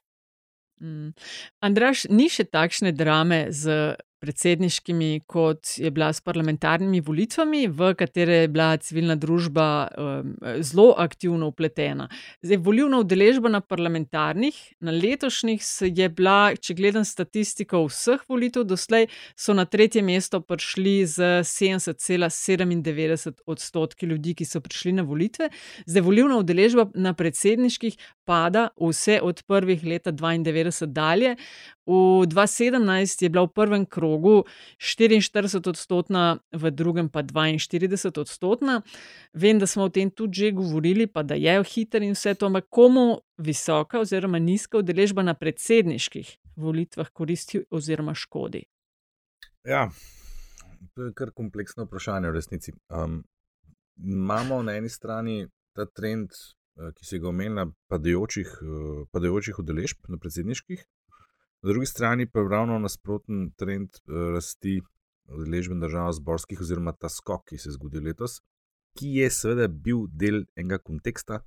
[0.79, 1.11] Mm.
[1.59, 8.41] Andraš, ni še takšne drame z predsedniškimi, kot je bila s parlamentarnimi volitvami, v katere
[8.43, 12.10] je bila civilna družba um, zelo aktivno upletena.
[12.41, 15.63] Zdaj, volivna udeležba na parlamentarnih, na letošnjih
[15.95, 19.08] je bila, če gledam statistiko vseh volitev doslej,
[19.39, 25.49] so na tretje mesto prišli z 70,97 odstotki ljudi, ki so prišli na volitve.
[25.88, 27.97] Zdaj, volivna udeležba na predsedniških
[28.29, 31.36] pada vse od prvih leta 92 dalje.
[31.89, 34.45] V 2017 je bila v prvem krogu
[34.78, 38.82] 44 odstotna, v drugem pa 42 odstotna.
[39.34, 42.45] Vem, da smo o tem tudi že govorili, pa da je hiter in vse to,
[42.45, 48.63] ampak komu visoka oziroma nizka udeležba na predsedniških volitvah koristi oziroma škodi?
[49.65, 49.89] Ja,
[50.93, 52.73] to je kar kompleksno vprašanje v resnici.
[52.89, 53.23] Um,
[53.97, 56.30] imamo na eni strani ta trend,
[56.78, 60.86] eh, ki se ga omenja, padajočih, eh, padajočih udeležb na predsedniških.
[61.61, 64.81] Na drugi strani pa je ravno nasproten trend eh, rasti
[65.29, 68.39] udeležbe držav zborskih, oziroma ta skok, ki se je zgodil letos,
[68.97, 71.41] ki je seveda bil del enega konteksta,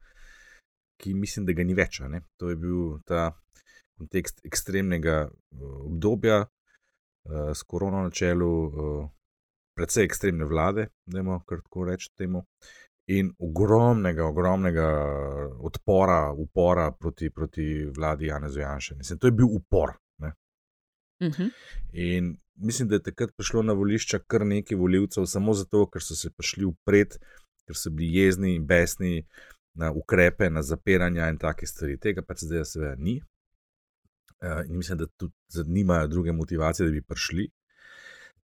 [1.01, 2.01] ki mislim, da ga ni več.
[2.07, 2.20] Ne?
[2.38, 3.33] To je bil ta
[3.98, 8.53] kontekst ekstremnega eh, obdobja eh, s korono na čelu,
[9.72, 12.44] predvsej ekstremne vlade, da imamo kar tako reči temu.
[13.11, 14.88] In ogromnega, ogromnega
[15.66, 17.64] odpora, upora proti, proti
[17.96, 18.94] vladi Janeza Janša.
[19.01, 19.96] Mislim, to je bil upor,
[21.23, 21.51] Uh -huh.
[21.93, 26.15] In mislim, da je takrat prišlo na volišča kar nekaj voljivcev, samo zato, ker so
[26.15, 27.09] se prišli upred,
[27.67, 29.27] ker so bili jezni in besni
[29.75, 31.99] na ukrepe, na zapiranja in take stvari.
[31.99, 33.23] Tega pač zdaj, seveda, ni.
[34.43, 37.51] Uh, in mislim, da tudi zanimajo druge motivacije, da bi prišli.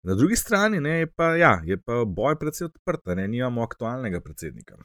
[0.03, 3.01] Na drugi strani ne, je, pa, ja, je pa boj predvsej odprt.
[3.27, 4.77] Nimamo aktualnega predsednika,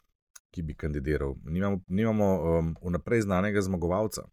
[0.51, 4.27] ki bi kandidiral, nimamo, nimamo um, vnaprej znanega zmagovalca.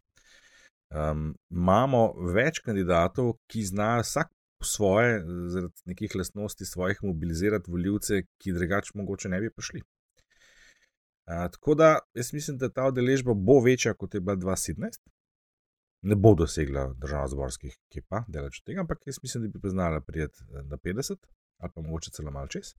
[0.92, 2.02] Um, imamo
[2.34, 4.28] več kandidatov, ki znajo vsak
[4.60, 5.22] po svoje,
[5.54, 9.80] zaradi nekih lastnosti svojih, mobilizirati voljivce, ki drugače mogoče ne bi prišli.
[9.80, 15.00] Uh, tako da jaz mislim, da ta udeležba bo večja kot je bila 2017.
[16.02, 20.44] Ne bo dosegla državno-zborskih kipa, delač od tega, ampak jaz mislim, da bi znala prijeti
[20.44, 21.16] eh, na 50
[21.62, 22.74] ali pa mogoče celo malo čez.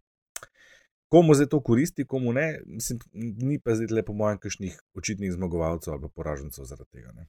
[1.09, 5.31] Komu zdaj to koristi, komu ne, mislim, ni pa zdaj le po mojem, kakšnih očitnih
[5.33, 7.11] zmagovalcev ali poražencev zaradi tega.
[7.15, 7.27] Ne.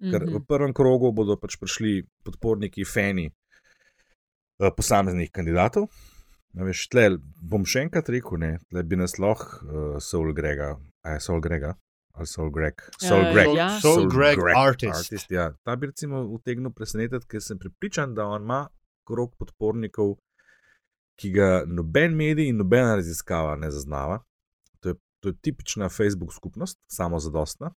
[0.00, 0.46] Ker v mhm.
[0.48, 5.90] prvem krogu bodo pač prišli podporniki, fani eh, posameznih kandidatov,
[6.50, 7.04] No, veš, tle,
[7.46, 10.72] bom še enkrat rekel, ne, tle bi nas lahko uh, Soul Grega,
[11.06, 11.76] a je Soul Grega.
[12.18, 12.82] Ali Soul Greg.
[12.98, 13.48] Soul Eh, Greg.
[13.54, 13.80] ja.
[13.80, 15.30] Soul Greg artist.
[15.30, 15.52] Ja.
[15.62, 18.66] Ta bi recimo utegnil presenetiti, ker sem pripričan, da on ima
[19.06, 20.16] krog podpornikov,
[21.16, 24.18] ki ga noben medij in nobena raziskava ne zaznava.
[24.80, 27.70] To je, to je tipična Facebook skupnost, samo zadostna.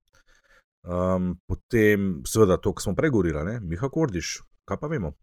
[0.84, 5.14] Um, potem, seveda, to, kar smo pregovorili, Miha Kordiš, kaj pa vemo.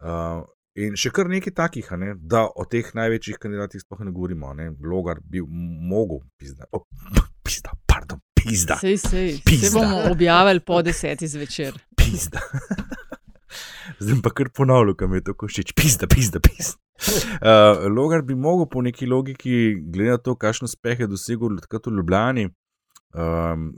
[0.00, 0.40] Uh,
[0.80, 4.54] in še kar nekaj takih, ne, da o teh največjih kandidatih sploh ne govorimo.
[4.56, 4.70] Ne.
[4.80, 6.86] Logar bi mogel, pizda, oh,
[7.44, 8.78] pizda, pardon, pizda.
[8.80, 9.30] Sej, sej.
[9.36, 9.74] Se Pizda.
[9.76, 11.76] bomo objavili po desetih zvečer.
[11.96, 12.40] pizda.
[14.00, 16.78] Zdaj pa kar ponavljam, kam je to koščič, pizda, pizda, pizda.
[17.40, 21.88] Uh, Logar bi mogel po neki logiki, glede na to, kakšen uspeh je dosegel takrat
[21.88, 22.48] v Ljubljani,
[23.14, 23.70] um,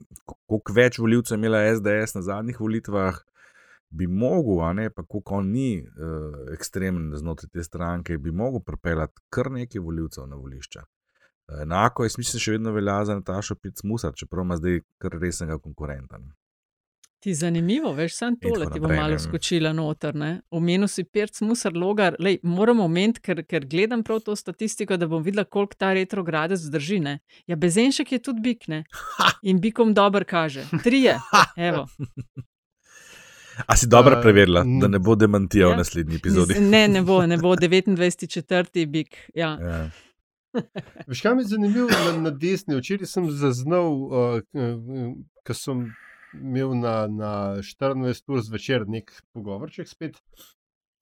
[0.46, 3.20] koliko več voljivcev je imela SDS na zadnjih volitvah,
[3.92, 8.60] bi mogel, a ne pa koliko on ni uh, ekstremen znotraj te stranke, bi mogel
[8.64, 10.84] pripeljati kar nekaj voljivcev na volišča.
[11.62, 16.18] Enako je, mislim, še vedno velja za Natašo Picmusar, čeprav ima zdaj kar resnega konkurenta.
[16.18, 16.32] ne.
[17.22, 20.14] Ti zanimivo, veš, sam tole ti bo naprej, malo skočila noter.
[20.14, 20.40] ne.
[20.50, 22.16] Omenil si Pirc, Musar, Logar.
[22.18, 26.58] Lej, moram omeniti, ker, ker gledam prav to statistiko, da bom videla, koliko ta retrogradec
[26.60, 26.98] zdrži.
[27.00, 27.18] Ne.
[27.46, 28.82] Ja, Bezenšek je tudi bik, ne.
[29.42, 30.66] In bikom dober kaže.
[30.82, 31.14] Trije,
[31.68, 31.86] evo.
[33.66, 35.74] A si dobro Uh, preverila, n- da ne bo demantiral Ja.
[35.74, 36.54] v naslednji epizodi?
[36.60, 38.26] Ne, ne bo, ne bo 29.
[38.28, 39.30] četrti bik.
[39.34, 39.58] Ja.
[39.60, 39.90] Ja.
[41.06, 42.74] Veš, kaj mi je zanimivo na, na desni?
[42.76, 44.40] Včeraj sem zaznal, uh,
[45.46, 45.92] ko sem
[46.34, 50.18] imel na, na 24 ur zvečer nek pogovorček spet.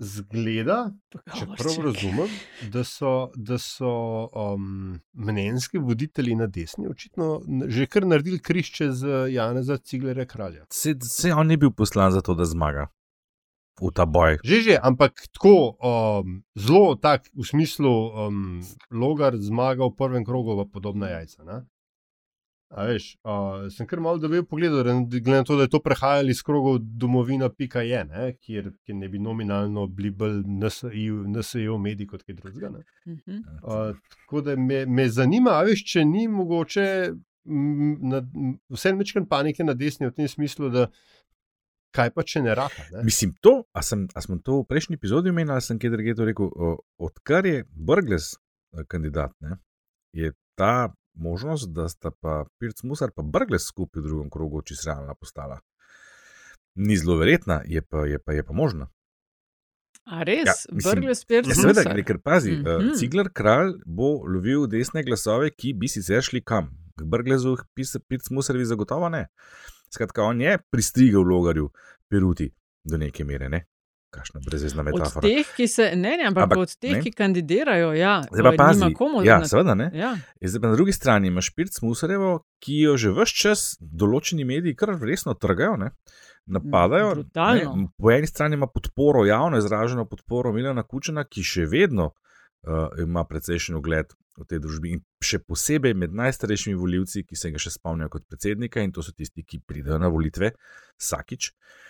[0.00, 2.30] Zgleda, če prav razumem,
[2.72, 3.90] da so, da so
[4.32, 10.64] um, mnenjski voditelji na desni očitno že kar naredili križče z Janeza Ciglerja kralja.
[10.72, 12.88] Se, se on ni bil poslan za to, da zmaga
[13.80, 14.38] v ta boj.
[14.44, 18.60] Že, že, ampak tako um, zelo tak v smislu, um,
[18.92, 21.44] logar zmaga v prvem krogu, pa podobna jajca.
[21.48, 21.58] Ne?
[22.70, 24.70] A veš, uh, sem kar malo dobil pogled,
[25.10, 29.18] glede na to, da je to prehajalo iz krogov domovina.je, ne, kjer, kjer ne bi
[29.18, 32.70] nominalno bili bolj NSO mediji kot kaj drugega.
[32.70, 32.84] ne.
[33.08, 33.40] Mhm.
[33.62, 36.86] Uh, tako da me, me zanima, a veš, če ni mogoče
[38.70, 40.86] vse večkrat panike na desni v tem smislu, da
[41.96, 42.84] kaj pa če ne rata.
[42.92, 43.02] Ne?
[43.06, 46.16] Mislim, to, a, sem, a smo to v prejšnji epizodi omenili, ali sem kjer drugje
[46.18, 49.58] to rekel, o, odkar je Brgles eh, kandidat, ne,
[50.14, 54.90] je ta možnost, da sta pa Pirc Musar pa Brgles skupaj v drugem krogu čisto
[54.90, 55.60] realna postala.
[56.74, 58.88] Ni zelo verjetna, je pa, je pa, je pa možna.
[60.04, 62.64] A res, Ja, mislim, Brgle spet Ja, seveda, gre, ker pazi, mm.
[62.64, 62.98] -hmm.
[62.98, 66.70] Cigler kralj bo lovil desne glasove, ki bi sicer šli kam.
[66.98, 67.56] K Brglezu,
[68.08, 69.26] Pirc Musarvi zagotovo ne.
[69.90, 71.70] Skratka, on je pristrigal logarju
[72.08, 72.50] Peruti
[72.84, 73.66] do neke mere, ne?
[74.10, 75.22] Kakšna brezvezna Od metafora.
[75.22, 77.02] teh, ki se, ne, ne, ampak, Ampak, od teh, ne.
[77.02, 79.90] ki kandidirajo, ja, Zdaj pa eh, pazi, komu ja, na- seveda ne.
[79.94, 80.16] Ja.
[80.42, 84.74] Zdaj pa na drugi strani imaš Pirc Musarjevo, ki jo že vse čas določeni mediji
[84.74, 85.90] kar resno trgajo, ne?
[86.50, 87.14] napadajo.
[87.14, 87.74] Brutalno.
[87.76, 87.88] Ne?
[87.98, 93.22] Po eni strani ima podporo, javno izraženo podporo Milana Kučena, ki še vedno uh, ima
[93.24, 97.70] precejšen ugled v tej družbi in še posebej med najstarejšimi voljivci, ki se ga še
[97.70, 100.50] spomnijo kot predsednika in to so tisti, ki pridejo na volitve
[100.98, 101.52] vsakič.
[101.52, 101.89] Uh,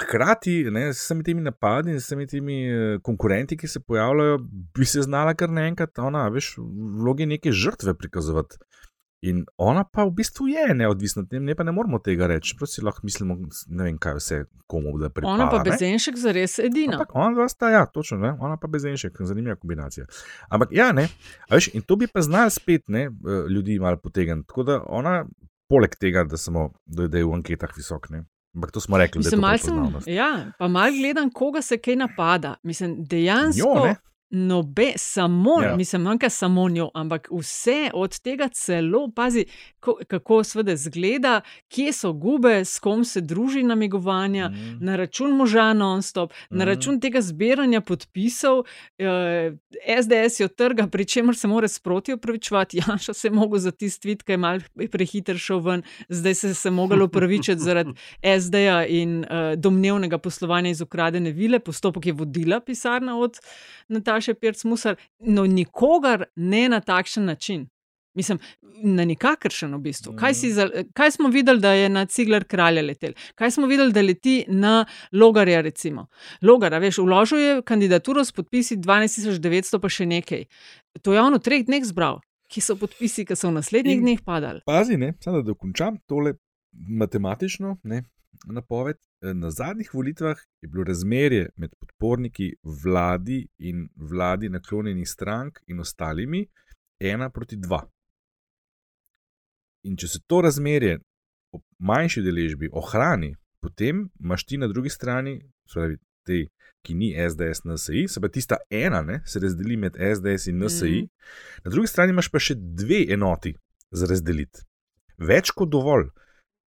[0.00, 4.38] hkrati ne, s vsemi temi napadi in s vsemi temi uh, konkurenti, ki se pojavljajo,
[4.74, 6.56] bi se znala kar naenkrat, ona, veš,
[7.02, 8.58] vlogi neke žrtve prikazovati.
[9.24, 12.52] In ona pa v bistvu je neodvisna ne pa ne moramo tega reči.
[12.58, 13.38] Prosti lahko mislimo,
[13.72, 15.32] ne vem, kaj vse komu da pripada.
[15.32, 15.70] Ona pa ne.
[15.70, 16.98] bezenšek za res edina.
[16.98, 18.34] Ampak ona dva sta, ja, točno, ne?
[18.40, 20.04] ona pa bezenšek, zanimiva kombinacija.
[20.52, 21.06] Ampak ja, ne,
[21.48, 24.48] a veš, in to bi pa znali spet ne, eh, ljudi malo potegniti.
[24.52, 25.16] Tako da ona,
[25.72, 28.26] poleg tega, da, smo, da je v anketah visok, ne.
[28.54, 30.08] Ampak to smo rekli, Mislim, da je to prepoznavnost.
[30.08, 32.54] ja, pa mal gledam, koga se kaj napada.
[32.62, 33.74] Mislim, dejansko.
[33.74, 33.96] Njo, ne?
[34.34, 35.76] Nobe, samo, Ja.
[35.76, 39.44] mislim, manjka samo njo, ampak vse od tega celo, pazi,
[39.80, 44.78] ko, kako sveda zgleda, kje so gube, s kom se druži namigovanja, mm.
[44.80, 46.56] na račun moža non-stop, mm.
[46.58, 46.68] na Mhm.
[46.74, 48.64] račun tega zbiranja podpisov,
[48.98, 49.52] eh,
[50.02, 52.78] SDS jo trga, pri čemer se mora sproti opravičevati.
[52.88, 54.60] Janša se je mogel za tisti tweet, ki je mal
[54.90, 57.90] prehiter šel ven, zdaj se je mogel opravičiti zaradi
[58.40, 59.26] SD-ja in uh,
[59.56, 61.58] domnevnega poslovanja iz ukradene vile.
[61.58, 63.38] Postopek je vodila pisarna od
[64.24, 67.68] Nataše Pirc-Musar, no nikogar ne na takšen način.
[68.14, 68.38] Mislim,
[68.82, 70.12] na nikakršen v bistvu.
[70.16, 73.12] Kaj, si za, kaj smo videli, da je na Cigler kralja letel?
[73.34, 76.06] Kaj smo videli, da leti na Logarja, recimo?
[76.42, 80.46] Logar, a veš, vložil je kandidaturo s podpisi 12.900, pa še nekaj.
[81.02, 82.22] To je on v treh dneh zbral.
[82.48, 84.62] Ki so podpisi, ki so v naslednjih In- dneh padali.
[84.66, 86.36] Pazi, ne, samo da dokončam tole
[86.72, 87.80] matematično.
[87.82, 88.04] Ne.
[88.46, 88.96] napoved.
[89.32, 92.54] Na zadnjih volitvah je bilo razmerje med podporniki
[92.84, 96.46] vladi in vladi naklonjenih strank in ostalimi
[97.00, 97.80] ena proti dva.
[99.84, 100.98] In če se to razmerje
[101.56, 105.38] ob manjši deležbi ohrani, potem imaš ti na drugi strani,
[105.72, 105.96] pravi,
[106.26, 106.40] te,
[106.84, 111.00] ki ni SDS, NSI, se pa tista ena, ne, se razdeli med SDS in NSI,
[111.02, 111.08] mm.
[111.64, 113.54] na drugi strani imaš pa še dve enoti
[113.94, 114.66] za razdeliti.
[115.16, 116.10] Več kot dovolj,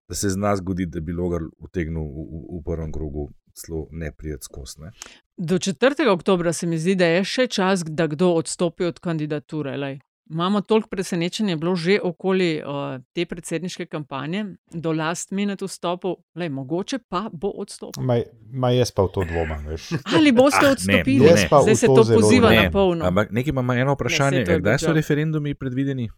[0.07, 4.11] da se zna zgoditi, da bi Logar utegnil v, v, v prvem krogu celo ne
[4.11, 4.81] prijeti skozi.
[4.81, 4.91] Ne.
[5.37, 6.09] Do 4.
[6.09, 9.77] oktobra se mi zdi, da je še čas, da kdo odstopi od kandidature.
[9.77, 9.99] Lej.
[10.29, 16.15] Imamo toliko presenečenja, je bilo že okoli uh, te predsedniške kampanje, do last minute vstopov,
[16.35, 18.03] Lej, mogoče pa bo odstopil.
[18.03, 18.19] Ma,
[18.51, 19.89] ma jaz pa v to dvomim, veš.
[20.15, 21.31] Ali boste Ah, ne, odstopili?
[21.49, 22.63] Pa v Zdaj se to zelo poziva ne.
[22.63, 23.05] na polno.
[23.07, 26.09] Ampak nekaj ima eno vprašanje, Ne, kdaj so referendumi predvideni?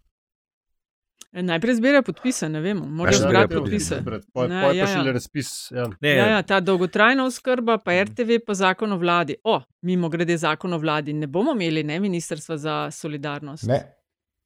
[1.31, 3.99] E, Najprej zbira podpise, ne vemo, A morajo še zbrati podpise.
[4.33, 5.11] Poj, Ja, poj ja, pa še ja.
[5.11, 5.49] razpis.
[5.71, 5.85] Ja.
[5.99, 8.01] Ne, Ja, ja, ta dolgotrajna oskrba, pa Mhm.
[8.03, 9.35] RTV, pa zakon o vladi.
[9.43, 13.63] O, mimo grede zakon o vladi, ne bomo imeli ne ministrstva za solidarnost.
[13.63, 13.79] Ne,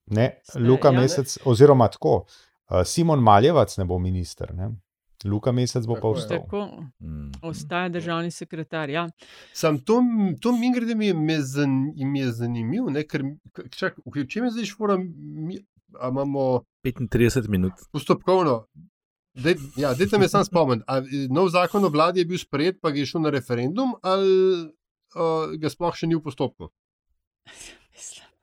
[0.08, 0.28] ne.
[0.58, 1.00] Luka ja.
[1.00, 2.26] Mesec, oziroma tako,
[2.70, 4.70] uh, Simon Maljevac ne bo minister, ne?
[5.24, 6.16] Luka Mesec bo pa Tako je.
[6.18, 6.38] vstal.
[6.40, 6.62] Tako,
[7.00, 7.32] Mm.
[7.42, 8.90] ostaja državni sekretar.
[8.90, 9.08] Ja.
[9.54, 10.02] Sam to,
[10.42, 13.24] to mi grede mi je, me zan, mi je zanimiv, ne, ker
[13.72, 14.98] čak, v čem je zdaj špora,
[16.02, 17.74] imamo 35 minut.
[17.92, 18.66] postopkovno.
[19.36, 20.84] Dej, ja, dajte me sam spomniti.
[20.88, 24.30] a, e, Nov zakon o vladi je bil sprejet, pa je šel na referendum, ali
[25.12, 26.70] uh, ga sploh še ni v postopku?
[27.92, 28.28] Mislim.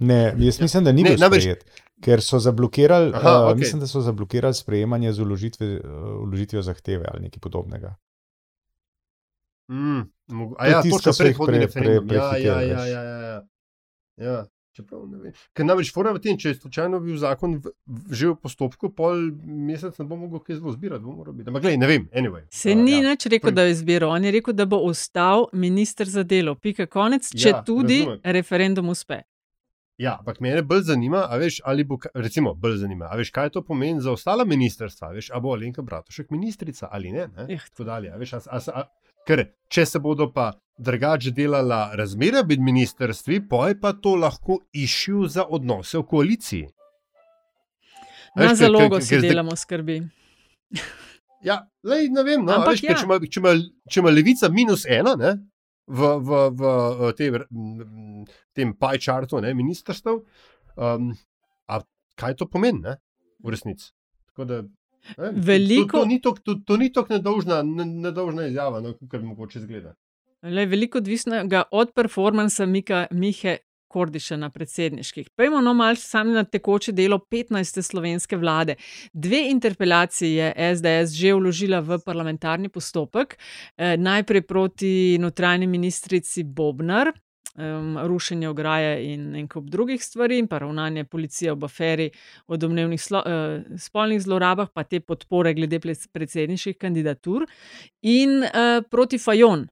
[0.00, 1.60] Ne, jaz mislim, da ni Ne, bil namreč- sprejet,
[2.00, 3.58] ker so zablokirali, Aha, uh, okej.
[3.60, 7.94] mislim, da so zablokirali sprejemanje z vložitve, uh, zahteve ali nekaj podobnega.
[9.70, 12.08] Mm, mogo- a To je ja, tisto, točno ko so jih predhodni pre- referendum.
[12.08, 12.88] pre- Ja, ja, prehiteli, ja, veš.
[12.88, 13.42] ja, ja,
[14.18, 14.46] ja.
[14.72, 15.32] Čeprav ne vem.
[15.52, 18.88] Ker namreč fora v tem, če je slučajno bil zakon v, v, že v postopku,
[18.96, 21.04] pol mesec ne bo mogel kaj zelo zbirati.
[21.04, 22.46] Ampak gledaj, ne vem, anyway.
[22.48, 23.10] Se A, ni ja.
[23.10, 24.14] nič rekel, da je izbiral.
[24.16, 26.54] On je rekel, da bo ostal minister za delo.
[26.56, 28.24] Pika konec, če Ja, tudi razumem.
[28.24, 29.20] referendum uspe.
[30.00, 34.00] Ja, ampak mene bolj zanima, veš, ali bo, recimo, bolj zanima, veš, kaj to pomeni
[34.00, 37.58] za ostala ministrstva, veš, a bo Alenka Bratušek ministrica ali ne, ne?
[37.68, 38.82] Tako dalje, veš, a, a, a,
[39.26, 45.28] ker če se bodo pa drugače delala razmere med ministrstvi, poj pa to lahko išil
[45.28, 46.66] za odnose v koaliciji.
[48.36, 50.00] Na veš, zalogo ker- si ker zdaj- delamo skrbi.
[51.42, 52.94] Ja, lej, ne vem, no, Ampak veš, ja.
[52.94, 53.52] če, ima, če, ima,
[53.90, 55.32] če ima levica minus ena, ne,
[55.90, 56.68] v, v, v,
[57.00, 58.20] v tem, m,
[58.54, 58.70] tem
[59.42, 60.20] ne, ministrstv,
[60.78, 61.08] um,
[62.14, 62.94] kaj to pomeni, ne,
[63.42, 63.90] v resnici.
[64.30, 64.60] Tako Da,
[65.18, 68.94] ne, Veliko- To, to, ni tok- to, to ni tako nedolžna, ne, nedolžna izjava, no,
[69.08, 69.94] kot mogoče zgleda.
[70.42, 75.30] Le, veliko odvisnega od performansa Mika, Mihe Kordiša na predsedniških.
[75.36, 77.82] Pejmo no malce sami na tekoče delo 15.
[77.82, 78.74] slovenske vlade.
[79.12, 83.36] Dve interpelaciji je SDS že vložila v parlamentarni postopek.
[83.76, 87.12] Eh, najprej proti notranji ministrici Bobnar.
[87.52, 92.06] Um, rušenje ograje in en kup drugih stvari, in pa ravnanje policije v aferi
[92.46, 95.80] o domnevnih slo, uh, spolnih zlorabah, pa te podpore glede
[96.12, 97.44] predsedniških kandidatur,
[98.00, 99.66] in uh, proti Fajon,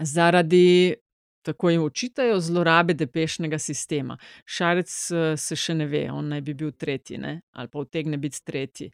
[0.00, 0.94] zaradi,
[1.42, 4.18] tako jim očitajo, zlorabe depešnega sistema.
[4.44, 7.40] Šarec eh, se še ne ve, on naj bi bil tretji, ne?
[7.52, 8.90] ali pa utegne biti tretji.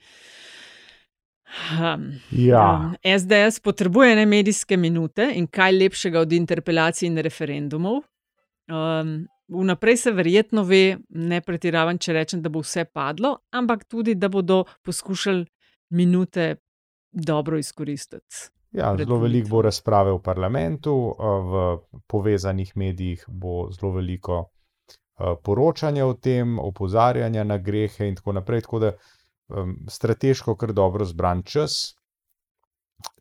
[1.47, 2.81] Um, Ja.
[2.81, 8.03] um, SDS potrebuje ne medijske minute in kaj lepšega od interpelacij in referendumov.
[8.69, 14.15] Um, vnaprej se verjetno ve, ne pretiravam, če rečem, da bo vse padlo, ampak tudi,
[14.15, 15.47] da bodo poskušali
[15.91, 16.57] minute
[17.13, 18.51] dobro izkoristiti.
[18.73, 21.63] Ja, zelo veliko bo razprave v parlamentu, a v
[22.07, 24.41] povezanih medijih bo zelo veliko
[25.17, 28.67] a, poročanja o tem, opozarjanja na grehe in tako naprej.
[28.67, 28.93] Tako da
[29.49, 31.97] um, strateško kar dobro zbran čas,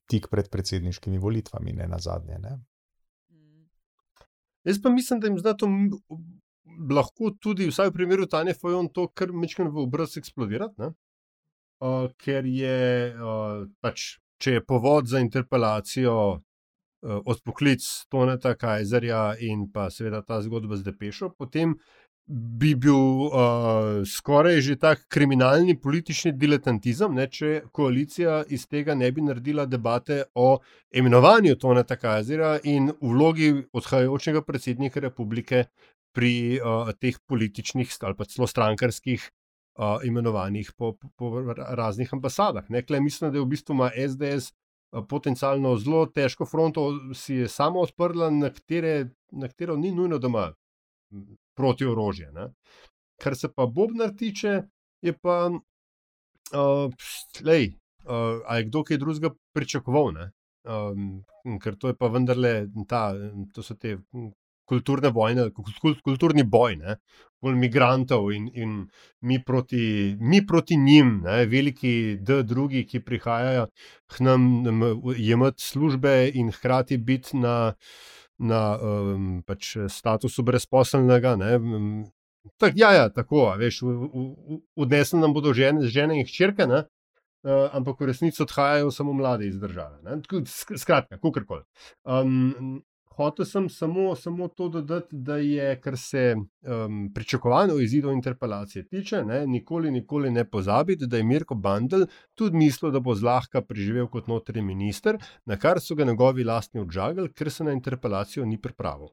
[0.09, 2.39] tik pred predsedniškimi volitvami, ne na zadnje.
[2.39, 2.57] Ne?
[4.65, 5.69] Jaz pa mislim, da jim zdaj to
[6.91, 10.91] lahko tudi, vsaj v primeru Tanja Fajon, to kar mečkam v obraz eksplodirati.
[11.83, 16.39] Uh, ker je uh, pač, če je povod za interpelacijo uh,
[17.27, 21.75] odpoklic Toneta Kajzerja in pa seveda ta zgodba z Depešo, potem
[22.27, 29.11] bi bil uh, skoraj že tak kriminalni politični diletantizem, ne, če koalicija iz tega ne
[29.13, 30.57] bi naredila debate o
[30.89, 35.67] imenovanju Toneta Kajzerja in vlogi odhajajočega predsednika republike
[36.15, 39.29] pri uh, teh političnih ali pa celo strankarskih
[39.77, 42.69] uh, imenovanjih po, po, po ra- raznih ambasadah.
[42.69, 44.53] Nekle mislim, da je v bistvu ima SDS
[45.09, 50.27] potencialno zelo težko fronto, si je sama odprla, na, katere, na katero ni nujno, da
[50.27, 50.53] ima
[51.55, 52.31] proti orožje.
[52.31, 52.49] Ne?
[53.21, 54.61] Kar se pa Bobnar tiče,
[55.01, 56.89] je pa, uh,
[57.41, 57.69] lej,
[58.05, 60.11] uh, ali je kdo kaj drugega pričakoval.
[60.13, 60.31] Ne?
[60.65, 61.23] Um,
[61.61, 63.13] ker to je pa vendarle ta,
[63.53, 63.97] to so te
[64.65, 65.49] kulturne vojne,
[66.03, 66.97] kulturni boj, ne,
[67.41, 68.73] bolj migrantov in, in
[69.21, 73.67] mi, proti, mi proti njim, ne, veliki D, drugi, ki prihajajo
[74.09, 74.47] k nam
[75.17, 77.75] imeti službe in hkrati biti na,
[78.37, 81.35] na um, pač statusu brezposelnega.
[81.39, 81.55] Ne,
[82.61, 83.81] tak, ja, ja, tako, veš,
[84.75, 86.67] odnesli nam bodo žene, žene in hčerke.
[86.69, 86.85] Ne,
[87.45, 89.99] Uh, ampak v resnici odhajajo samo mladi iz države.
[90.01, 90.15] Ne?
[90.81, 91.61] Skratka, kako koli.
[92.01, 92.81] Um,
[93.15, 99.23] hotel sem samo, samo to dodati, da je, kar se um, pričakovano izidov interpelacije tiče,
[99.25, 104.07] ne, nikoli, nikoli ne pozabiti, da je Mirko Bandel tudi mislil, da bo zlahka preživel
[104.07, 108.61] kot notri minister, na kar so ga njegovi lastni odžagali, ker se na interpelacijo ni
[108.61, 109.07] pripravil.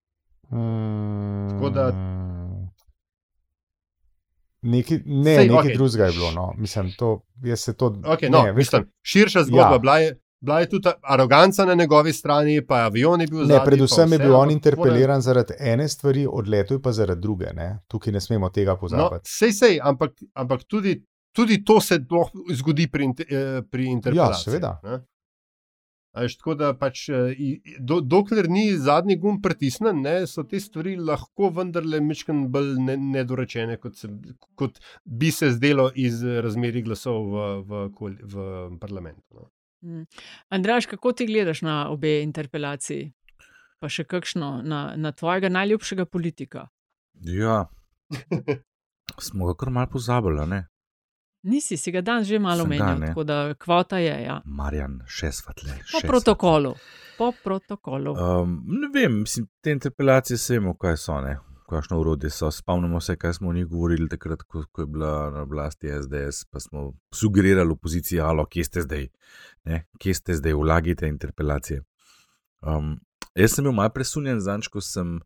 [0.52, 1.48] Mm.
[1.50, 1.92] Tako da.
[4.62, 5.74] Neki, ne, Sej, nekaj okej.
[5.74, 6.30] drugega je bilo.
[6.30, 6.52] No.
[6.58, 7.20] Mislim, to,
[7.56, 7.90] se to.
[7.90, 9.72] Okay, no, ne, veš, mislim, širša zgodba.
[9.72, 9.78] Ja.
[9.78, 13.64] Bila, je, bila je tudi aroganca na njegovi strani, pa avion je bil Ne, zadnji.
[13.66, 17.52] predvsem je pa bil vse, on interpeliran zaradi ene stvari, odletel je pa zaradi druge.
[17.54, 17.78] Ne?
[17.86, 19.30] Tukaj ne smemo tega No, pozabiti.
[19.30, 20.98] sej, sej, ampak, ampak tudi,
[21.32, 24.44] tudi to se doh, zgodi pri, eh, pri interpelaciji.
[24.44, 24.80] seveda.
[24.84, 25.00] ne.
[26.12, 27.32] A Veš, tako da pač, eh,
[27.80, 32.96] do, dokler ni zadnji gum pritisnjen, ne, so te stvari lahko vendarle mečken bolj ne,
[32.98, 34.10] nedorečene, kot, se,
[34.54, 34.76] kot
[35.06, 37.88] bi se zdelo iz razmeri glasov v, v,
[38.26, 38.36] v
[38.78, 39.24] parlamentu.
[39.32, 39.48] No.
[39.82, 40.02] Mm.
[40.48, 43.12] Andraš, kako ti gledaš na obe interpelaciji?
[43.82, 46.68] Pa še kakšno na, na tvojega najljubšega politika?
[47.26, 47.64] Ja,
[49.26, 50.66] smo ga kar malo pozabili, ne?
[51.42, 53.06] Nisi si ga dan že malo Sem ga, menil, ne.
[53.06, 54.14] tako da kvota je.
[54.22, 54.40] Ja.
[54.44, 55.74] Marjan, še svetle.
[55.90, 56.76] Po še protokolu.
[57.18, 58.14] Po protokolu.
[58.14, 61.40] Um, ne vem, mislim, te interpelacije vemo, kaj so, ne.
[61.72, 62.50] Kakšno urodje so.
[62.52, 66.44] Spomnimo se, kaj smo o njih govorili takrat, ko, ko je bila na oblasti SDS,
[66.50, 69.06] pa smo sugerirali opoziciji, alo, kje ste zdaj,
[69.64, 69.86] ne?
[69.98, 71.82] kje ste zdaj, vlagite interpelacije.
[72.60, 72.98] Um,
[73.34, 75.16] jaz sem bil malce presunjen zanč, ko sem,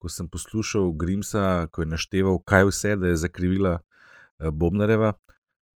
[0.00, 5.12] ko sem poslušal Grimsa, ko je našteval, kaj vse, je zakrivila uh, Bobnareva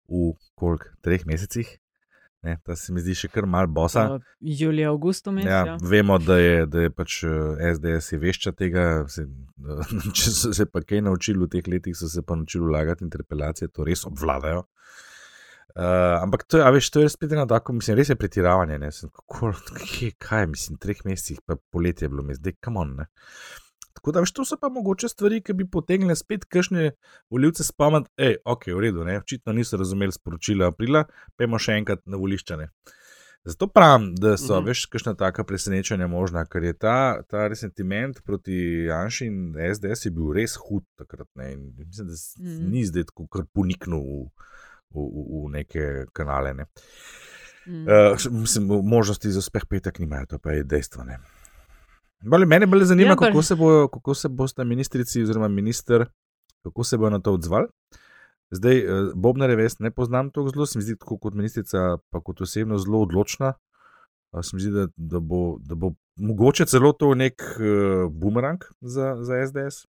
[0.09, 1.76] v koliko, treh mesecih.
[2.47, 4.05] Ne, ta se mi zdi še kar mal bosa.
[4.14, 5.51] Uh, Julija, Augusto mesec.
[5.51, 5.76] Ja, Ja.
[5.82, 8.84] vemo, da je, da je pač eh, SDS je vešča tega.
[9.11, 9.24] Se,
[10.16, 13.72] če so se pa kaj naučili v teh letih, so se pa naučili vlagati interpelacije,
[13.74, 14.62] to res obvladajo.
[15.78, 18.78] Uh, ampak to je, a veš, to je spet ena tako, mislim, res je pretiravanje.
[18.82, 18.89] Ne?
[18.95, 22.97] Sem, kako, kje, kaj, mislim, treh mesecih, pa poletje je bilo, zdaj kamon.
[23.03, 23.07] Ne?
[23.99, 26.92] Tako da, veš, to so pa mogoče stvari, ki bi potegnile spet kakšne
[27.28, 29.18] volivce spomniti, hej, ok, v redu, ne?
[29.18, 31.03] očitno niso razumeli sporočila aprila,
[31.34, 32.68] pojmo še enkrat na voliščane.
[33.44, 34.57] Zato pravim, da so, Mhm.
[34.57, 34.66] mhm.
[34.66, 38.53] veš, kakšna taka presenečenja možna, ker je ta, ta resentiment proti
[38.84, 41.26] Janšu in SDS je bil res hud takrat.
[41.34, 41.53] Ne?
[41.53, 42.70] In mislim, da s- Mhm.
[42.70, 44.30] ni zdaj tako kar poniknil v,
[44.90, 46.55] v, v, v neke kanale.
[46.55, 46.66] Ne?
[47.66, 47.84] Mm.
[47.84, 51.05] Uh, mislim, možnosti za uspeh petek nimajo, to pa je dejstvo.
[51.05, 51.18] Ne?
[52.20, 56.06] Bolj, mene bolj zanima, Ja, pa- kako, se bo, kako se boste ministrici oziroma minister,
[56.62, 57.66] kako se bo na to odzval.
[58.50, 61.78] Zdaj, eh, Bobnare res ne poznam tako zelo, se mi zdi tako kot ministrica,
[62.10, 63.52] pa kot osebno zelo odločna.
[64.32, 67.62] Eh, Se mi zdi, da, da, bo, da bo mogoče celo to nek uh,
[68.12, 69.86] bumerang za, za SDS.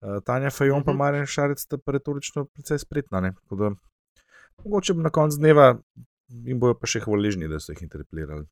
[0.00, 0.84] Uh, Tanja Fajon uh -huh.
[0.84, 0.98] pa Mhm.
[0.98, 3.20] Marjan Šarec sta retorično precej spretna.
[3.20, 3.32] ne.
[3.34, 3.70] Tako Da,
[4.58, 5.78] mogoče bo na koncu dneva
[6.28, 8.46] jim bojo pa še hvaležni, da so jih interpelirali.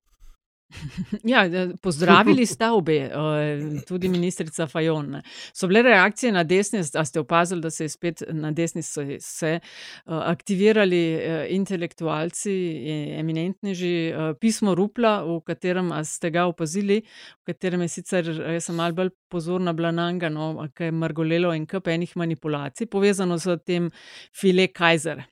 [1.25, 1.45] Ja,
[1.83, 5.21] pozdravili sta obe, eh, tudi ministrica Fajon.
[5.53, 9.17] So bile reakcije na desni, a ste opazili, da se je spet na desni se,
[9.21, 9.61] se eh,
[10.07, 17.03] aktivirali eh, intelektualci, eh, eminentneži, pismo Rupla, v katerem ste ga opazili,
[17.43, 20.93] v katerem je sicer, jaz sem malo bolj pozorna bila na njega, no, kaj je
[20.93, 23.91] mrgolelo in kup enih manipulacij, povezano s tem
[24.33, 25.27] file Kajzer.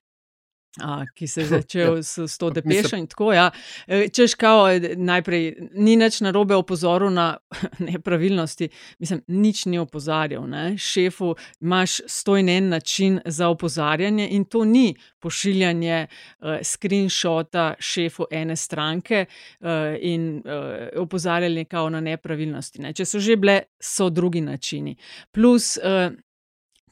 [0.80, 3.32] A, ki se je začel s, s to depešo in tako.
[3.32, 3.50] Ja.
[3.86, 7.36] E, Češ, kao, e, najprej ni nič narobe opozoril na
[7.88, 10.46] nepravilnosti, mislim, nič ni opozarjal.
[10.48, 10.78] Ne.
[10.78, 18.56] Šefu imaš stoj en način za opozarjanje in to ni pošiljanje uh, screenshota šefu ene
[18.56, 19.24] stranke
[19.60, 19.68] uh,
[20.00, 22.82] in uh, opozarjali kao na nepravilnosti.
[22.82, 22.92] Ne.
[22.92, 24.96] Če so že bile, so drugi načini.
[25.32, 26.12] Plus, uh,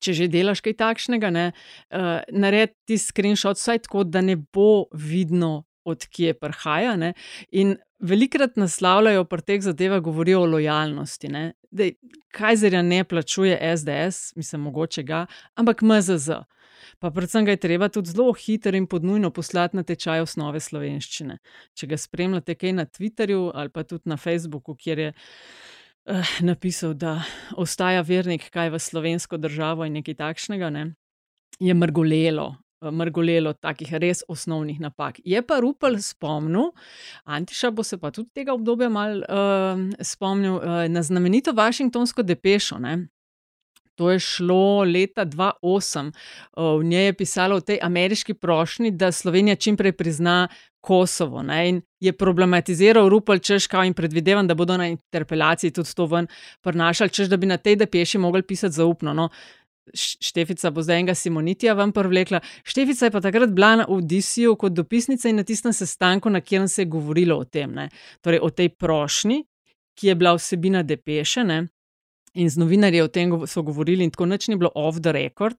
[0.01, 1.47] če že delaš kaj takšnega, ne,
[1.91, 6.97] uh, naredi ti screenshot vsaj tako, da ne bo vidno, odkje prihaja.
[6.99, 7.13] Ne,
[7.51, 11.31] in velikrat naslavljajo pri teh zadevah, govorijo o lojalnosti.
[11.31, 11.95] Ne, Dej,
[12.35, 16.43] Kajzerja ne plačuje SDS, mislim, mogoče ga, ampak MZZ.
[16.99, 21.39] Pa predvsem ga je treba tudi zelo hitro in podnujno poslati na tečaj osnove slovenščine.
[21.77, 25.76] Če ga spremljate kaj na Twitterju ali pa tudi na Facebooku, kjer je uh,
[26.41, 27.23] napisal, da
[27.57, 30.95] ostaja vernik kaj v slovensko državo in nekaj takšnega, ne,
[31.61, 32.55] je mrgolelo.
[32.87, 35.17] mrgolelo takih res osnovnih napak.
[35.25, 36.71] Je pa Rupel spomnil,
[37.25, 42.79] Antiša bo se pa tudi tega obdobja mal uh, spomnil, uh, na znamenito Washingtonsko depešo.
[42.79, 43.09] Ne?
[43.97, 46.13] To je šlo leta 2008.
[46.57, 50.49] V njej je pisalo o tej ameriški prošnji, da Slovenija čimprej prizna
[50.81, 51.43] Kosovo.
[51.43, 51.69] Ne?
[51.69, 56.27] In je problematiziral Rupel, češ kao in predvidevam, da bodo na interpelaciji tudi to ven
[56.61, 59.15] prenašali, češ da bi na tej depeši mogli pisati zaupno.
[59.15, 59.29] No?
[59.95, 62.41] Štefica bo zdaj enega Simonitija vam privlekla.
[62.65, 66.69] Štefica je pa takrat bila na Odisiju kot dopisnica in na tistem sestanku, na katerem
[66.69, 67.89] se je govorilo o tem, ne?
[68.21, 69.45] torej o tej prošnji,
[69.95, 71.45] ki je bila vsebina depeše.
[71.45, 71.67] Ne?
[72.37, 75.57] In z novinarji o tem so govorili, in tako noč ni bilo off the record.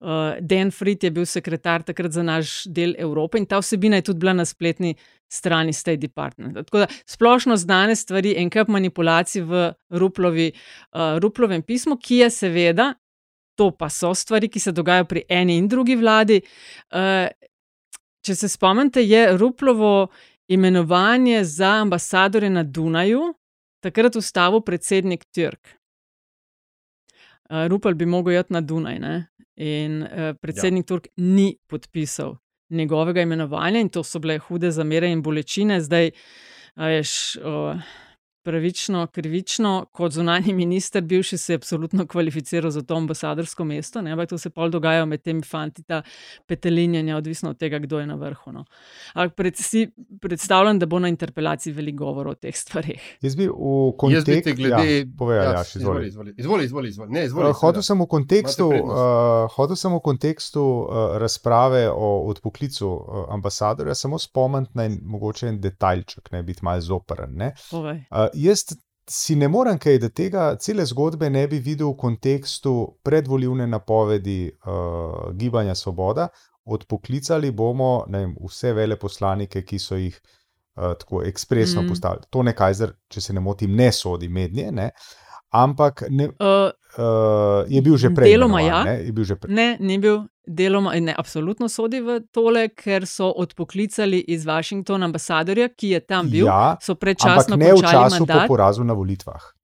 [0.00, 4.08] Uh, Dan Fried je bil sekretar takrat za naš del Evrope in ta vsebina je
[4.10, 4.94] tudi bila na spletni
[5.28, 6.54] strani State Department.
[6.66, 12.30] Tako da splošno znane stvari, en kup manipulacij v Ruplovi, uh, Ruplovem pismu, ki je
[12.30, 12.92] seveda,
[13.56, 16.42] to pa so stvari, ki se dogajajo pri eni in drugi vladi.
[16.90, 17.26] Uh,
[18.26, 20.08] če se spomnite, je Ruplovo
[20.48, 23.34] imenovanje za ambasadore na Dunaju
[23.80, 25.76] takrat ustavil predsednik Türk.
[27.50, 29.16] Uh, Rupel bi mogel iti na Dunaj, ne?
[29.56, 30.86] in uh, predsednik ja.
[30.86, 32.36] Turk ni podpisal
[32.70, 35.80] njegovega imenovanja, in to so bile hude zamere in bolečine.
[35.80, 36.10] Zdaj,
[36.76, 37.80] veš, uh,
[38.46, 44.12] pravično, krivično, kot zunani minister, bivši se je absolutno kvalificiral za to ambasadorsko mesto, ne?
[44.14, 46.02] ampak to se pol dogaja med temi fanti, ta
[46.46, 48.52] petelinjanja, odvisno od tega, kdo je na vrhu.
[48.52, 48.64] No.
[49.14, 49.86] Ampak pred, si
[50.22, 53.02] predstavljam, da bo na interpelaciji veliko govora o teh stvarih.
[53.24, 54.98] Jaz bi v kontekstu, glede...
[54.98, 56.06] ja, povedal, ja, ja, izvoli.
[56.08, 57.12] izvoli, izvoli, izvoli, izvoli.
[57.12, 62.26] Ne, izvoli Uh, hotel sem v kontekstu, uh, hotel sem v kontekstu uh, razprave o
[62.30, 67.36] odpoklicu uh, ambasadorja samo spomniti na en, mogoče en detaljček, ne biti malo zoprn.
[67.36, 67.52] Ne?
[67.70, 68.02] Povej.
[68.10, 68.64] Uh, jaz
[69.10, 72.74] si ne morem kaj, da tega cele zgodbe ne bi videl v kontekstu
[73.06, 76.28] predvoljivne napovedi uh, Gibanja Svoboda.
[76.64, 81.84] Odpoklicali bomo vem, vse veleposlanike, ki so jih uh, tako ekspresno Mm.
[81.84, 81.88] mm.
[81.88, 82.26] postavili.
[82.30, 82.74] To nekaj,
[83.08, 84.90] če se ne motim, ne sodi mednje, ne?
[85.62, 88.32] Ampak ne, Uh, uh, je bil že prej.
[88.32, 88.84] Deloma ja.
[88.84, 89.54] ne, je bil že prej.
[89.54, 95.68] Ne, ni bil deloma, ne, absolutno sodi v tole, ker so odpoklicali iz Washingtona ambasadorja,
[95.74, 98.86] ki je tam bil, Ja, so predčasno ampak ne v končali času mandat po porazu
[98.86, 99.55] na volitvah.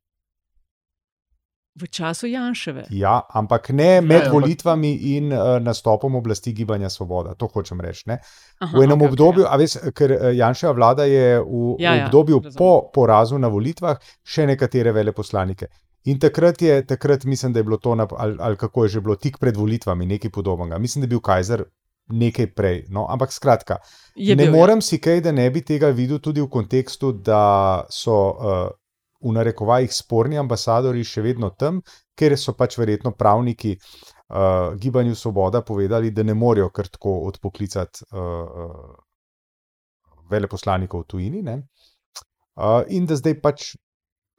[1.74, 2.84] V času Janševe.
[2.90, 7.34] Ja, ampak ne med ampak- volitvami in uh, nastopom oblasti Gibanja Svoboda.
[7.34, 8.04] To hočem reči.
[8.06, 8.18] Ne?
[8.60, 9.48] Aha, V enem okej, obdobju, ja.
[9.48, 12.58] a veš, ker eh, Janševa vlada je v Ja, ja, ja, obdobju razumem.
[12.58, 15.66] po porazu na volitvah še nekatere veleposlanike.
[16.04, 19.00] In takrat je, takrat mislim, da je bilo to, na, ali, ali kako je že
[19.00, 20.78] bilo, tik pred volitvami, nekaj podobnega.
[20.78, 21.64] Mislim, da je bil Kajzer
[22.08, 22.84] nekaj prej.
[22.88, 23.78] No, ampak skratka,
[24.14, 24.52] Je ne bil, ja.
[24.52, 27.42] morem si kaj, da ne bi tega videl tudi v kontekstu, da
[27.88, 28.68] so uh,
[29.22, 31.80] v narekovajih sporni ambasadori še vedno tam,
[32.18, 38.04] ker so pač verjetno pravniki uh, Gibanju Svoboda povedali, da ne morejo kar tako odpoklicati
[38.10, 38.92] uh,
[40.30, 41.42] veleposlanikov v tujini.
[41.42, 41.62] ne.
[42.56, 43.72] Uh, in da zdaj pač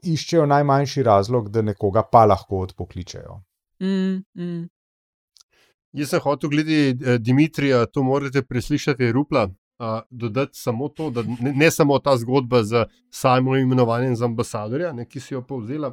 [0.04, 3.40] iščejo najmanjši razlog, da nekoga pa lahko odpokličejo.
[3.82, 4.64] Mm, mm.
[5.94, 9.48] Jaz sem hotel glede Dimitrija, to morate preslišati, Rupla.
[9.80, 14.94] Uh, dodati samo to, da ne, ne samo ta zgodba z samim imenovanjem za ambasadorja,
[14.94, 15.90] ne, ki si jo povzela.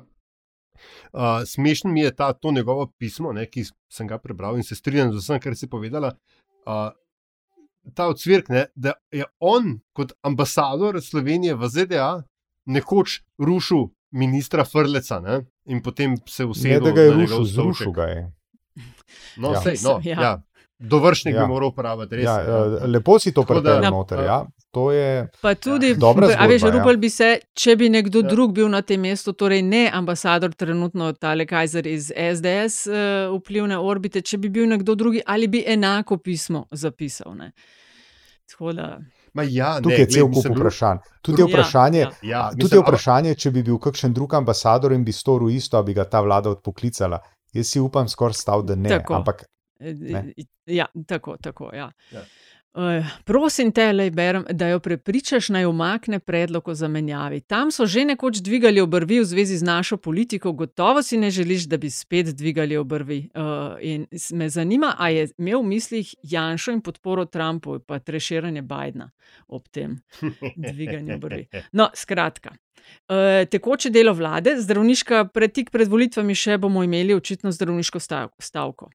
[1.13, 4.77] Uh, smešen mi je ta, to njegovo pismo, ne, ki sem ga prebral in se
[4.77, 6.13] strinjam z vsem, kar si povedala.
[6.67, 6.91] Uh,
[7.95, 12.11] ta odsvirk, ne, da je on kot ambasador Slovenije v ZDA
[12.67, 17.93] nekoč rušil ministra Frleca ne, in potem se Ne, usedel da ga je rušil, zrušil
[17.93, 18.33] ga je.
[19.37, 19.61] No, Ja.
[19.63, 20.21] sej, no, ja.
[20.23, 20.43] ja.
[20.81, 21.43] Dovršnik Ja.
[21.43, 22.25] bi moral uporabljati, res.
[22.25, 22.59] Ja, je, ja.
[22.59, 23.91] uh, lepo si to prepeljal Ja.
[23.91, 24.21] noter.
[24.21, 24.47] Ja.
[24.71, 25.29] To je.
[25.43, 26.83] Pa tudi, Dobra a veš, zgodba, ja.
[26.83, 28.29] Rupel bi se, če bi nekdo Ja.
[28.29, 32.95] drug bil na tem mestu, torej ne ambasador, trenutno tale Kajzer iz SDS uh,
[33.37, 37.35] vplivne orbite, če bi bil nekdo drugi, ali bi enako pismo zapisal.
[37.35, 37.53] Ne?
[38.47, 38.99] Tako da,
[39.33, 40.99] Ma ja, ne, Tukaj je glej, cel kup vprašanj.
[41.23, 42.11] Tudi je Ja, vprašanje, ja.
[42.23, 45.83] Ja, Tudi mislim, je vprašanje, če bi bil kakšen drug ambasador in bi storil isto,
[45.83, 47.21] bi ga ta vlada odpoklicala.
[47.53, 48.89] Jaz si upam, skoraj stav, da ne.
[48.89, 49.15] Tako.
[49.15, 49.47] Ampak eh,
[49.81, 50.33] Ne.
[50.67, 51.71] ja, tako, tako.
[51.75, 51.93] Ja.
[52.13, 52.25] Ja.
[52.71, 57.41] Uh, prosim te, lej, berem, da jo prepričaš, naj umakne predlog o zamenjavi.
[57.41, 61.67] Tam so že nekoč dvigali obrvi v zvezi z našo politiko, gotovo si ne želiš,
[61.67, 63.29] da bi spet dvigali obrvi.
[63.35, 68.63] Uh, in me zanima, a je imel v mislih Janšo in podporo Trumpu, pa treširanje
[68.63, 69.11] Bidna
[69.49, 69.99] ob tem
[70.71, 71.49] dviganju obrvi.
[71.73, 72.55] No, skratka.
[73.11, 78.31] Uh, tekoče delo vlade, zdravniška, pred, tik pred volitvami še bomo imeli očitno zdravniško stav-
[78.39, 78.91] stavko.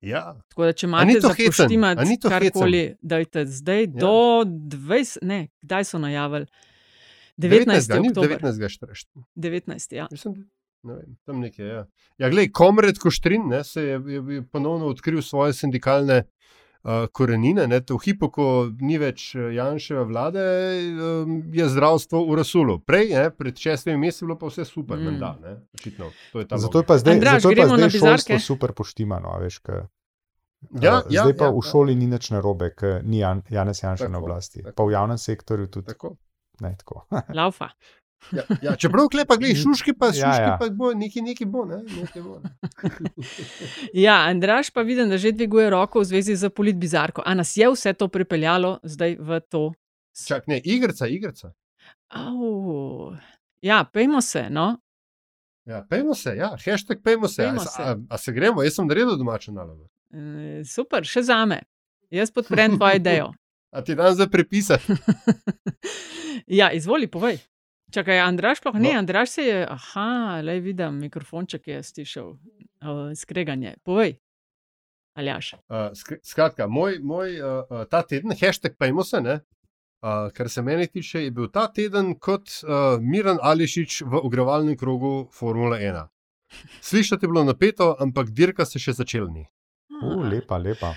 [0.00, 1.48] Ja, Tako da, če imate to za hecen?
[1.48, 3.86] A poštimati ni to karkoli, dajte zdaj Ja.
[3.86, 6.46] do 20, ne, kdaj so najavili?
[7.38, 7.66] 19.
[7.66, 8.00] 19.
[8.02, 8.38] ni oktober.
[8.40, 8.68] 19.
[8.68, 9.06] štreš.
[9.36, 9.94] 19.
[9.96, 10.06] Ja.
[10.10, 10.50] Mislim,
[10.82, 11.66] ne vem, tam nekje.
[11.66, 11.86] Ja,
[12.18, 16.22] ja glej, Komred Koštrin ne, se je, je, je ponovno odkril svoje sindikalne
[16.82, 17.66] uh, korenine.
[17.66, 18.46] Ne, v hipu, ko
[18.80, 20.46] ni več eh, Janševe vlade,
[20.94, 22.78] um, je zdravstvo v rasulu.
[22.86, 25.04] Prej, ne, pred šestimi meseci, je bilo pa vse super, mm.
[25.04, 26.10] menda, ne, očitno.
[26.32, 28.72] To je ta Zato je pa zdaj, Andraž, zato je pa na zdaj šolstvo super
[28.72, 29.34] poštimano.
[29.34, 29.86] a Veš, ka,
[30.82, 31.70] Ja, uh, ja, zdaj pa ja, v ja.
[31.70, 34.62] šoli ni nič narobe, ker ni Jan, Janez Janša na Tako, oblasti.
[34.62, 34.74] tako.
[34.74, 35.86] Pa v javnem sektorju tudi.
[35.86, 36.16] Tako.
[36.60, 37.06] Ne, tako.
[37.38, 37.70] Laufa.
[38.32, 40.56] Ja, ja, čeprav klepa, gledaj, šuški pa, Ja, šuški ja.
[40.60, 42.40] pa bo, neki, neki bo, ne, neki bo.
[42.42, 42.50] Ne.
[44.04, 47.22] Ja, Andraš pa vidim, da že dviguje roko v zvezi z politbizarko.
[47.24, 49.62] A nas je vse to pripeljalo zdaj v to?
[50.26, 51.52] Čak, ne, igrica, igrica.
[52.08, 53.14] Au.
[53.62, 54.76] Ja, pejmo se, no.
[55.68, 57.42] Ja, pejmo se, ja, hashtag pejmo se.
[57.42, 57.82] Pejmo a, se.
[57.82, 59.88] A, a se gremo, jaz sem naredil domačo nalogo.
[60.10, 61.62] E, Super, še za me.
[62.10, 63.30] Jaz podprem tvojo idejo.
[63.72, 64.92] A ti dan zdaj prepisati?
[66.46, 67.40] Ja, izvoli, povej.
[67.90, 68.98] Čakaj, Andraš pa ne, No.
[68.98, 72.38] Andraš se je, aha, le vidim, mikrofonček je stišal, uh,
[73.16, 73.74] skreganje.
[73.82, 74.18] Povej,
[75.14, 75.52] Aljaš.
[75.54, 75.60] Uh,
[75.92, 79.40] sk- skratka, moj, moj uh, uh, ta teden, hashtag pejmo se, ne,
[80.02, 84.76] uh, kar se mene tiče, je bil ta teden kot uh, Miran Ališič v ogrevalnem
[84.76, 86.06] krogu Formule 1.
[86.82, 89.46] Slišati je bilo napeto, ampak dirka se še začela ni.
[90.02, 90.92] Uh, lepa, lepa.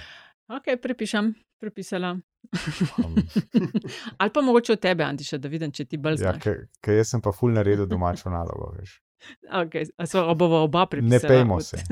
[0.52, 2.18] Ok, prepišem, prepisala.
[4.18, 6.42] Ali pa mogoče od tebe, Antiša, da vidim, če ti bolj ja, znaš.
[6.42, 8.74] ker ker jaz sem pa ful naredil domačo nalogo.
[8.76, 8.98] Veš.
[9.54, 11.14] Okay, a sva obova oba prepisala.
[11.14, 11.78] Ne pejmo se.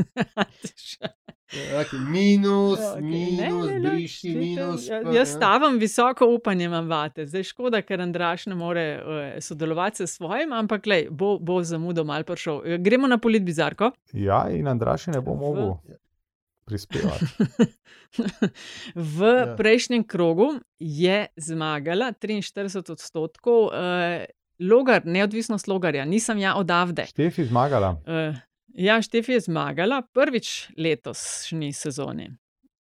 [1.49, 4.83] Okay, minus, Okej, okay, ne, minus, ne, ne, briši, glejte, minus.
[4.87, 5.31] ja- pa, Jaz ja.
[5.31, 7.25] stavim visoko upanje, imam vate.
[7.25, 9.07] Zdaj škoda, ker Andraš ne more uh,
[9.39, 12.61] sodelovati s svojim, ampak lej, bo, bo zamudo mal prišel.
[12.79, 13.89] Gremo na politbizarko.
[14.13, 15.73] Ja, in Andraši ne bo V- mogel
[16.69, 17.25] prispevati.
[18.95, 19.55] v Ja.
[19.57, 24.23] prejšnjem krogu je zmagala 43 odstotkov, uh,
[24.59, 27.05] logar, neodvisnost logarja, nisem ja odavde.
[27.09, 27.97] Štefi zmagala.
[28.05, 28.37] Uh,
[28.77, 32.29] ja, Štefi je zmagala prvič letošnji sezoni.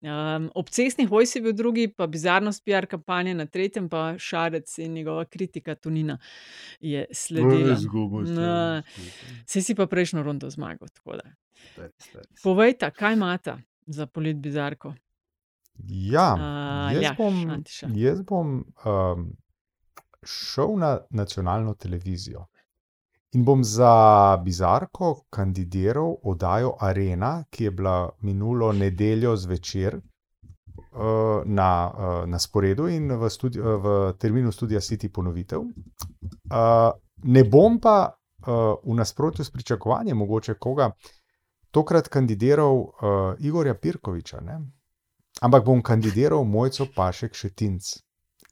[0.00, 4.78] Um, ob cestnih vojsi je bil drugi, pa bizarnost PR kampanje na tretjem, pa Šarec
[4.80, 6.16] in njegova kritika Tunina
[6.80, 7.76] je sledila.
[7.76, 8.24] Si, No, izgubil.
[9.46, 10.88] Sej si pa prejšnjo rundo zmagal.
[12.42, 13.58] Povejte, kaj imate
[13.92, 14.94] za politbizarko?
[15.88, 17.88] Ja, A, jaz Aljaž, bom, Antiša.
[17.94, 19.28] jaz bom um,
[20.22, 22.46] šel na nacionalno televizijo
[23.32, 31.92] in bom za Bizarko kandidiral oddajo Arena, ki je bila minulo nedeljo zvečer uh, na,
[31.94, 35.60] uh, na sporedu in v, studi, uh, v terminu Studia City ponovitev.
[35.60, 36.90] Uh,
[37.22, 40.90] ne bom pa uh, v nasprotju s pričakovanjem, mogoče koga,
[41.70, 44.40] tokrat kandidiral uh, Igorja Pirkoviča.
[44.40, 44.60] Ne?
[45.40, 47.94] ampak bom kandidiral Mojco Pašek Šetinc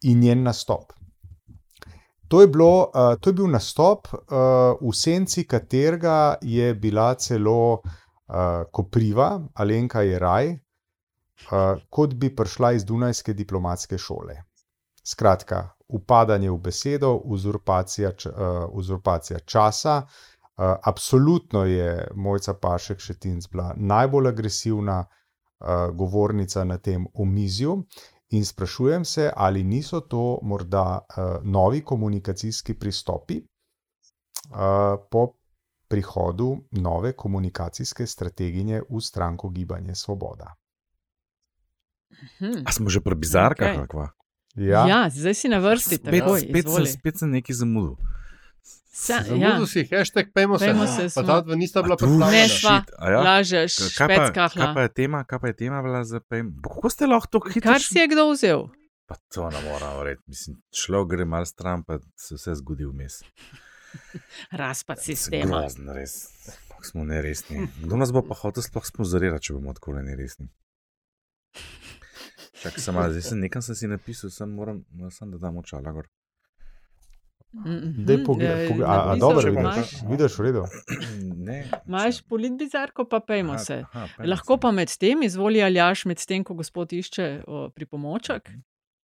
[0.03, 0.93] in njen nastop.
[2.29, 7.73] To je, bilo, uh, to je bil nastop, uh, v senci katerega je bila celo
[7.73, 14.37] uh, Kopriva, Alenka Jeraj, uh, kot bi prišla iz Dunajske diplomatske šole.
[15.05, 20.03] Skratka, upadanje v besedo, uzurpacija, uh, uzurpacija časa.
[20.59, 27.85] Uh, absolutno je Mojca Pašek Šetinc bila najbolj agresivna uh, govornica na tem omizju.
[28.31, 35.33] In sprašujem se, ali niso to morda uh, novi komunikacijski pristopi uh, po
[35.89, 40.55] prihodu nove komunikacijske strateginje v stranko Gibanje Svoboda.
[42.39, 42.67] Hm.
[42.67, 43.87] A smo že pri bizarkah?
[43.87, 44.09] Okay.
[44.55, 44.87] Ja.
[44.89, 45.97] ja, zdaj si na vrsti.
[45.97, 47.95] Spet, takoj, spet, sem, spet sem nekaj zamudil.
[48.99, 49.23] Sa, ja.
[49.31, 50.67] Zamudil si, hashtag pejmo se.
[50.67, 52.43] Pejmo se Pa ta dva nista bila A tu predstavljena.
[52.43, 52.83] Ne, shit, sva.
[52.99, 53.21] a ja?
[53.23, 54.75] Lažeš, Kaj pa, kaj špetskahla.
[54.75, 56.51] pa je tema, kaj pa je tema bila za pejem?
[56.65, 57.73] Kako ste lahko tako hitro?
[57.73, 58.67] Kar si je kdo vzel?
[59.07, 60.23] Pa to ne moram verjeti.
[60.27, 63.23] Mislim, človek gre mal stran, pa se vse zgodi vmes.
[64.61, 65.47] Razpad sistema.
[65.63, 66.19] Grozno, res.
[66.69, 67.69] Kako smo neresni.
[67.81, 70.51] Kdo nas bo pa hotel sploh sponzorirati, če bomo tako neresni?
[72.59, 74.83] Čakaj, sem malo, zdaj sem nekam sem si napisal, sem moram,
[75.15, 76.09] sem da dam očala gor.
[77.49, 78.05] Mhm.
[78.05, 80.63] Dej pogled, Eh, pogled, a, a dobro vidiš, pa- vidiš v redu.
[81.41, 81.65] Ne.
[81.87, 83.85] Imaš politbizarko, pa pejmo Aha, se.
[83.85, 84.61] aha, pejmo Lahko se.
[84.61, 88.51] pa med tem izvoli Aljaš, med tem, ko gospod išče o, pripomoček.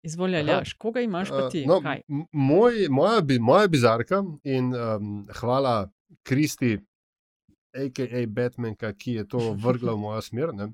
[0.02, 0.40] Izvoli Aha.
[0.42, 1.66] Aljaš, koga imaš pa Uh, ti?
[1.66, 2.00] no, Kaj?
[2.32, 5.90] moj, moja, bi- moja bizarka in um, hvala
[6.22, 6.78] Kristi,
[7.74, 8.26] a.k.a.
[8.26, 10.48] Batmanka, ki je to vrgla v mojo smer.
[10.54, 10.72] Ne.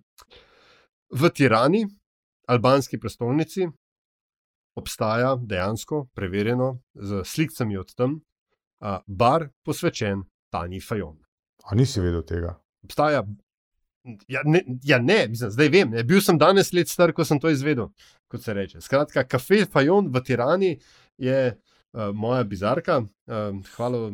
[1.10, 1.82] V Tirani,
[2.46, 3.66] albanski prestolnici,
[4.76, 8.18] obstaja dejansko, preverjeno, z slikami od tam,
[8.80, 10.22] uh, bar posvečen
[10.52, 11.16] Tani Fajon.
[11.66, 12.54] A nisi vedel tega?
[12.84, 13.24] Obstaja.
[14.30, 15.90] Ja, ne, ja, ne mislim, zdaj vem.
[15.90, 16.04] Ne.
[16.06, 17.88] Bil sem danes let star, ko sem to izvedel,
[18.30, 18.80] kot se reče.
[18.84, 20.76] Skratka, kafe Fajon v Tirani
[21.18, 21.75] je uh,
[22.14, 22.98] moja bizarka.
[23.26, 24.12] Uh, hvala,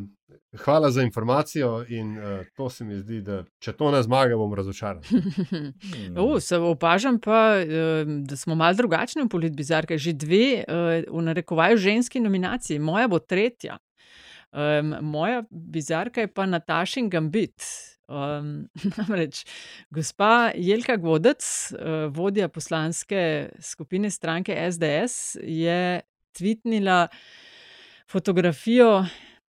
[0.65, 4.55] hvala za informacijo in uh, to se mi zdi, da če to ne zmaga, bom
[4.55, 5.03] razočaran.
[6.17, 9.97] Uh, se opažam pa, eh, da smo malo drugačni v polit bizarka.
[9.99, 13.79] Že dve, eh, v narekovaju, ženski nominaciji, moja bo tretja.
[14.53, 17.65] Um, moja bizarka je pa Natašin Gambit.
[18.09, 18.69] Um,
[18.99, 19.45] namreč,
[19.91, 26.01] gospa Jelka Godec, uh, vodja poslanske skupine stranke SDS, je
[26.37, 27.07] tvitnila
[28.13, 29.05] fotografijo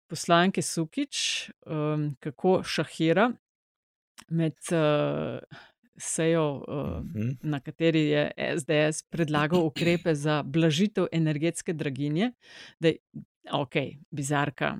[0.07, 3.31] poslanke Sukič, um, kako šahira
[4.29, 5.39] med uh,
[5.97, 7.03] sejo, uh,
[7.41, 12.31] na kateri je SDS predlagal ukrepe za blažitev energetske draginje.
[12.79, 12.93] Da,
[13.51, 13.75] ok,
[14.11, 14.77] bizarka,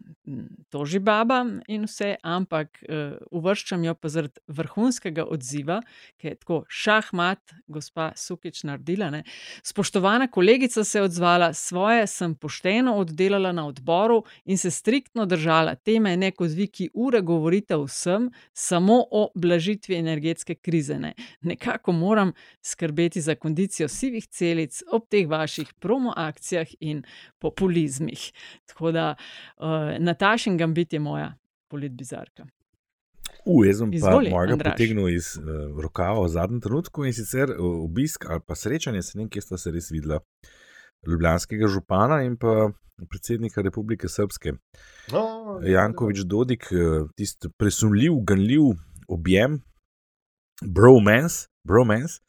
[0.70, 5.82] toži baba in vse, ampak uh, uvrščam jo pa zaradi vrhunskega odziva,
[6.22, 9.10] ki je tako šahmat, gospa Sukič naredila.
[9.12, 9.24] Ne.
[9.64, 15.76] Spoštovana kolegica se je odzvala, svoje sem pošteno oddelala na odboru in se striktno držala
[15.76, 21.00] teme, ne kot vi, ki ure govorite vsem, samo o blažitvi energetske krize.
[21.00, 21.14] Ne.
[21.42, 27.04] Nekako moram skrbeti za kondicijo sivih celic ob teh vaših promoakcijah in
[27.40, 28.32] populizmih.
[28.66, 29.66] Tako da uh,
[30.00, 31.34] Natašin Gambit je moja
[31.68, 32.46] politbizarka.
[33.46, 34.74] U, jaz sem pa Izvoli, mojega Andraž.
[34.74, 39.18] potegnil iz uh, rokava v zadnjem trenutku in sicer uh, obisk ali pa srečanje, se
[39.18, 40.22] ne vem, kje sta se res videla,
[41.08, 42.72] ljubljanskega župana in pa
[43.10, 44.54] predsednika Republike Srpske.
[45.12, 48.62] No, Jankovič Dodik, eh, tisti presumljiv, ganljiv
[49.08, 49.62] objem,
[50.62, 51.48] bromance.
[51.64, 52.22] bromance.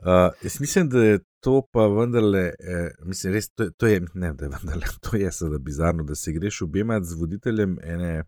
[0.00, 4.32] Uh, jaz mislim, da je to pa vendarle, eh, mislim, res, to, to je, ne,
[4.34, 8.24] da je vendarle, to je seveda bizarno, da se greš objemati z voditeljem ene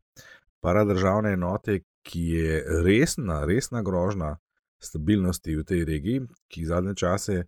[0.60, 4.36] paradržavne enote, ki je resna, resna grožna
[4.82, 7.44] stabilnosti v tej regiji, ki zadnje čase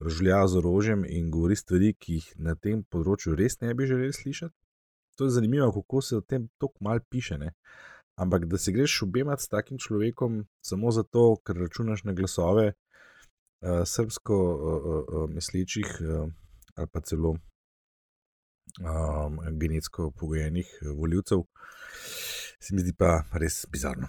[0.00, 4.12] rožlja z orožjem in govori stvari, ki jih na tem področju res ne bi želeli
[4.12, 4.54] slišati.
[5.16, 7.38] To je zanimivo, kako se o tem tako malo piše.
[7.38, 7.54] Ne?
[8.20, 12.74] Ampak da se greš objemati s takim človekom samo zato, ker računaš na glasove
[13.84, 14.84] srbsko uh,
[15.22, 16.28] uh, mislečih uh,
[16.76, 17.36] ali pa celo
[18.80, 21.42] um, genetsko pogojenih uh, voljivcev,
[22.60, 24.08] se mi zdi pa res bizarno.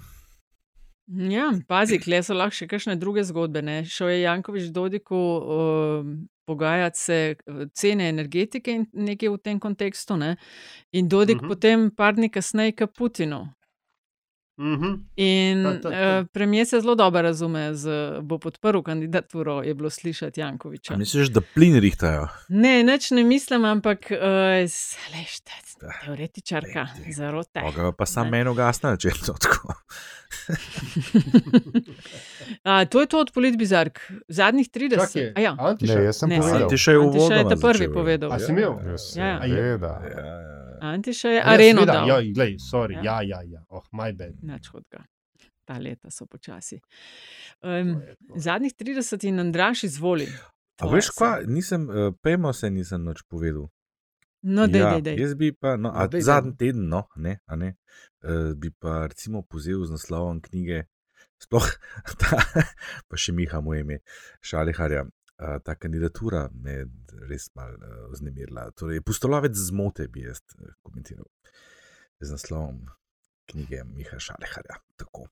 [1.07, 3.61] Ja, pazi, kle so lahko še kakšne druge zgodbe.
[3.63, 3.85] Ne?
[3.87, 6.09] Šel je Jankovič Dodiku uh,
[6.47, 10.17] pogajati se eh, cene energetike in nekaj v tem kontekstu.
[10.17, 10.35] Ne?
[10.91, 11.45] In Dodik uh Mhm.
[11.45, 11.55] -huh.
[11.55, 13.47] potem par dni kasneje k Putinu.
[14.59, 14.93] Mhm.
[15.15, 17.89] In Ta- ta- ta- uh, premijer se zelo dobro razume, z,
[18.21, 20.93] bo podprl kandidaturo, je bilo slišati Jankoviča.
[20.93, 22.27] A misliš, da plin rihtajajo?
[22.49, 24.17] Ne, nič ne mislim, ampak uh,
[25.13, 25.37] leš,
[26.01, 27.61] teoretičarka, zarote.
[27.61, 29.73] Moga pa sam meni ugasne, če je to tako.
[32.63, 34.95] A, to je to od politbizark, zadnjih 30.
[34.97, 35.55] Čakaj, A ja.
[35.59, 35.95] Antiša?
[35.95, 36.63] Ne, jaz sem Ne, povedal.
[36.63, 37.93] Antiša je Antiša je ta prvi začel, ja.
[37.93, 38.29] povedal.
[38.31, 38.73] A si imel?
[38.81, 39.41] Ja, Ja, ja.
[39.45, 39.93] seveda.
[40.81, 42.07] Antiša je Ja, areno dal.
[42.07, 43.21] Ja, glej, sorry, Ja.
[43.21, 43.61] ja, ja, ja.
[43.69, 44.35] Oh, my bad.
[44.43, 45.03] Nič hudega.
[45.65, 46.79] Ta leta so počasi.
[47.61, 48.01] Um,
[48.35, 50.27] zadnjih 30 in Andraš izvoli.
[50.79, 53.67] A veš, kva, nisem, uh, pejmo se, nisem nič povedal.
[54.41, 55.15] No, dej, ja, dej, dej.
[55.19, 56.21] Jaz bi pa, no, a No, dej, dej.
[56.21, 57.73] zadnji teden, no, ne, a ne,
[58.23, 60.85] uh, bi pa recimo povzel z naslovom knjige,
[61.41, 61.67] sploh
[62.21, 62.39] ta,
[63.09, 63.99] pa še Miha, moje ime,
[64.39, 65.03] Šaliharja.
[65.37, 66.85] Uh, ta kandidatura me je
[67.29, 68.71] res malo uh, vznemirila.
[68.73, 71.27] Torej, pustolovec zmote bi jaz eh, komentiral
[72.19, 72.79] z naslovom
[73.45, 74.79] knjige Miha Šaliharja.
[74.97, 75.27] Tako.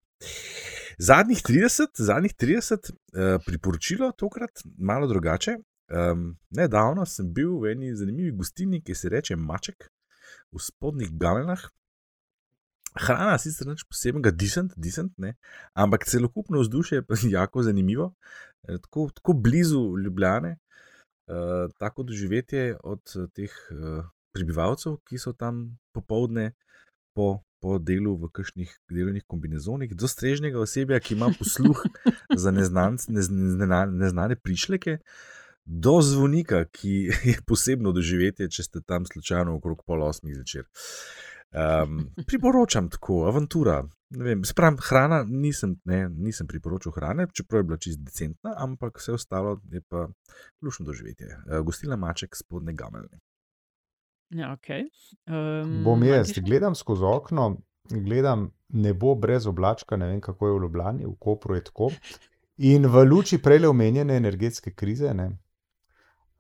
[1.02, 5.58] Zadnjih 30, zadnjih 30 uh, priporočilo, tokrat malo drugače.
[5.90, 9.90] Um, nedavno sem bil v eni zanimivi gostini, ki se reče Maček
[10.54, 11.66] v spodnjih Gameljnah.
[12.96, 15.18] Hrana sicer nič posebnega, decent, decent
[15.74, 20.58] ampak celokupno vzdušje je jako zanimivo, Eh, tako, tako blizu Ljubljane,
[21.28, 26.52] uh, tako doživetje od eh, teh uh, prebivalcev, ki so tam popovdne
[27.16, 31.86] po, po delu v kakšnih delovnih kombinezonih, do strežnega osebja, ki ima posluh
[32.44, 35.00] za neznanc, nez, nezna, neznane prišleke,
[35.66, 36.96] do zvonika, ki
[37.32, 40.68] je posebno doživetje, če ste tam slučajno okrog pol osmih zvečer.
[41.56, 43.86] Um, priporočam tako, avantura.
[44.10, 49.00] Ne Vem, sprem, hrana nisem, ne, nisem priporočil hrane, čeprav je bila čist decentna, ampak
[49.00, 50.08] vse ostalo je pa
[50.62, 51.28] lušno doživetje.
[51.28, 53.20] Uh, gostila maček spodne gameljne.
[54.30, 54.86] Ja, okay.
[55.28, 57.58] um, Bom jaz, gledam skozi okno,
[57.90, 61.90] gledam nebo brez oblačka, ne vem kako je v Ljubljani, v Kopru je tako.
[62.58, 65.30] In v luči prej omenjene energetske krize, ne,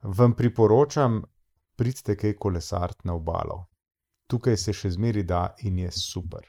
[0.01, 1.23] vam priporočam,
[1.75, 3.65] pridite kaj kolesart na obalo.
[4.27, 6.47] Tukaj se še zmeri da in je super.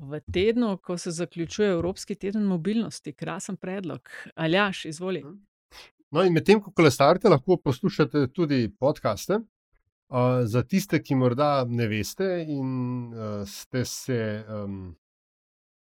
[0.00, 4.08] V tednu, ko se zaključuje Evropski teden mobilnosti, krasen predlog.
[4.34, 5.24] Aljaš, izvoli.
[6.10, 9.40] No, in medtem ko kolesarite, lahko poslušate tudi podcaste.
[10.08, 12.68] Uh, za tiste, ki morda ne veste in
[13.12, 14.94] uh, ste, se, um,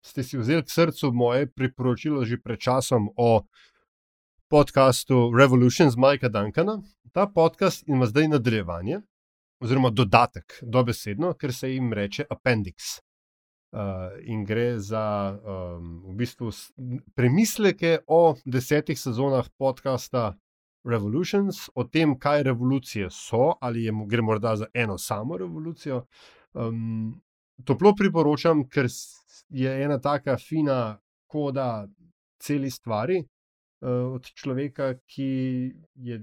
[0.00, 3.44] ste si vzeli k srcu moje priporočilo že pred časom o
[4.48, 6.78] podkastu Revolution z Majka Duncana.
[7.12, 9.02] Ta podcast ima zdaj nadaljevanje,
[9.60, 13.05] oziroma dodatek, dobesedno, ker se jim reče Appendix.
[13.72, 16.50] Uh, in gre za um, v bistvu
[17.14, 20.36] premisleke o desetih sezonah podcasta
[20.86, 26.04] Revolutions, o tem, kaj revolucije so, ali je, gre morda za eno samo revolucijo.
[26.54, 27.20] Um,
[27.64, 28.86] toplo priporočam, ker
[29.50, 31.88] je ena taka fina koda
[32.38, 35.30] celi stvari uh, od človeka, ki
[35.94, 36.20] je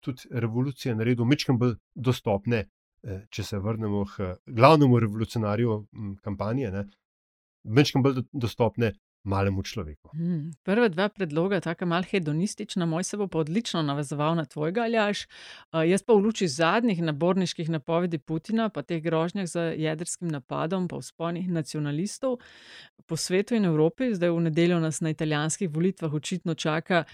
[0.00, 2.68] tudi revolucije naredil, mečkam bolj dostopne.
[3.02, 5.76] Če se vrnemo k glavnemu revolucionarju
[6.24, 6.72] kampanje,
[7.64, 8.92] mečkam bolj dostopne
[9.24, 10.10] malemu človeku.
[10.12, 10.50] Hmm.
[10.62, 15.26] Prva dva predloga, tako malo hedonistična, moj se bo pa odlično navezoval na tvojega, Aljaš.
[15.72, 20.88] Uh, jaz pa v luči zadnjih naborniških napovedi Putina, pa teh grožnjah za jedrskim napadom,
[20.88, 22.38] pa vzponih nacionalistov
[23.06, 27.04] po svetu in Evropi, zdaj v nedeljo nas na italijanskih volitvah očitno čaka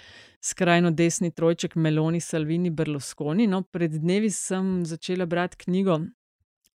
[0.42, 3.46] skrajno desni trojček Meloni, Salvini, Berlusconi.
[3.46, 6.00] No, pred dnevi sem začela brati knjigo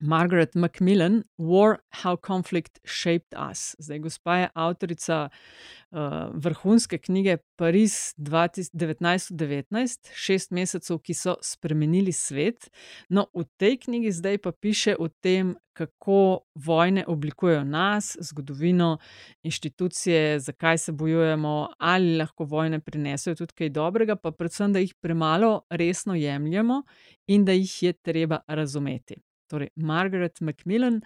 [0.01, 3.77] Margaret Macmillan, War: How Conflict Shaped Us.
[3.79, 5.99] Zdaj, gospa je avtorica uh,
[6.35, 12.71] vrhunske knjige Pariz 1919, šest mesecev, ki so spremenili svet.
[13.09, 18.99] No, v tej knjigi zdaj pa piše o tem, kako vojne oblikujejo nas, zgodovino,
[19.43, 24.95] inštitucije, zakaj se bojujemo, ali lahko vojne prinesejo tudi kaj dobrega, pa predvsem, da jih
[25.01, 26.83] premalo resno jemljemo
[27.27, 29.21] in da jih je treba razumeti
[29.51, 31.01] torej Margaret Macmillan,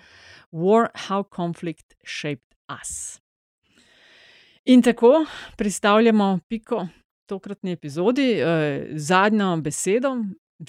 [0.52, 3.20] War: How Conflict Shaped Us.
[4.64, 5.26] In tako
[5.56, 6.86] pristavljamo piko
[7.26, 10.16] tokratni epizodi, eh, zadnjo besedo.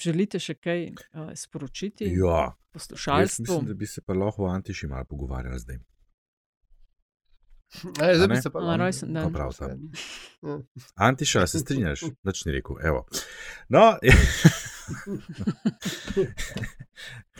[0.00, 0.94] Želite še kaj eh,
[1.34, 3.42] sporočiti ja, poslušalstvu?
[3.42, 5.78] Mislim, da bi se pa lahko o Antiši malo pogovarjali zdaj.
[8.02, 9.32] E, zdaj bi se pa lahko rojsten dan.
[9.32, 9.70] Prav sam.
[10.94, 12.02] Antiša, se strinjaš?
[12.26, 12.76] Nič ni rekel.
[12.84, 13.06] Evo.
[13.68, 13.98] No,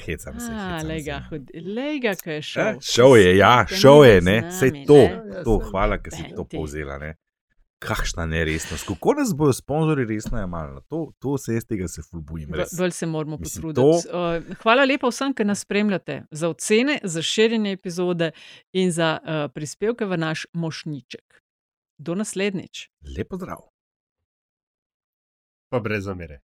[0.06, 0.52] Hecam se.
[0.86, 2.66] Lega, ki je šel.
[2.66, 5.08] Eh, šel je, ja, šel je, ne, vse to,
[5.44, 6.98] to, hvala, ker si to povzela.
[6.98, 7.14] Ne.
[7.78, 12.48] Kakšna neresnost, kako nas bodo sponzorji resno jemali, to, to se jaz tega se fulbujim.
[12.78, 13.80] Bolj se moramo potruditi.
[13.80, 13.90] To...
[13.90, 18.30] Uh, hvala lepa vsem, ki nas spremljate, za ocene, za širjenje epizode
[18.72, 21.42] in za uh, prispevke v naš mošniček.
[21.98, 22.88] Do naslednjič.
[23.18, 23.68] Lepo zdrav.
[25.68, 26.40] Pa brez zamere.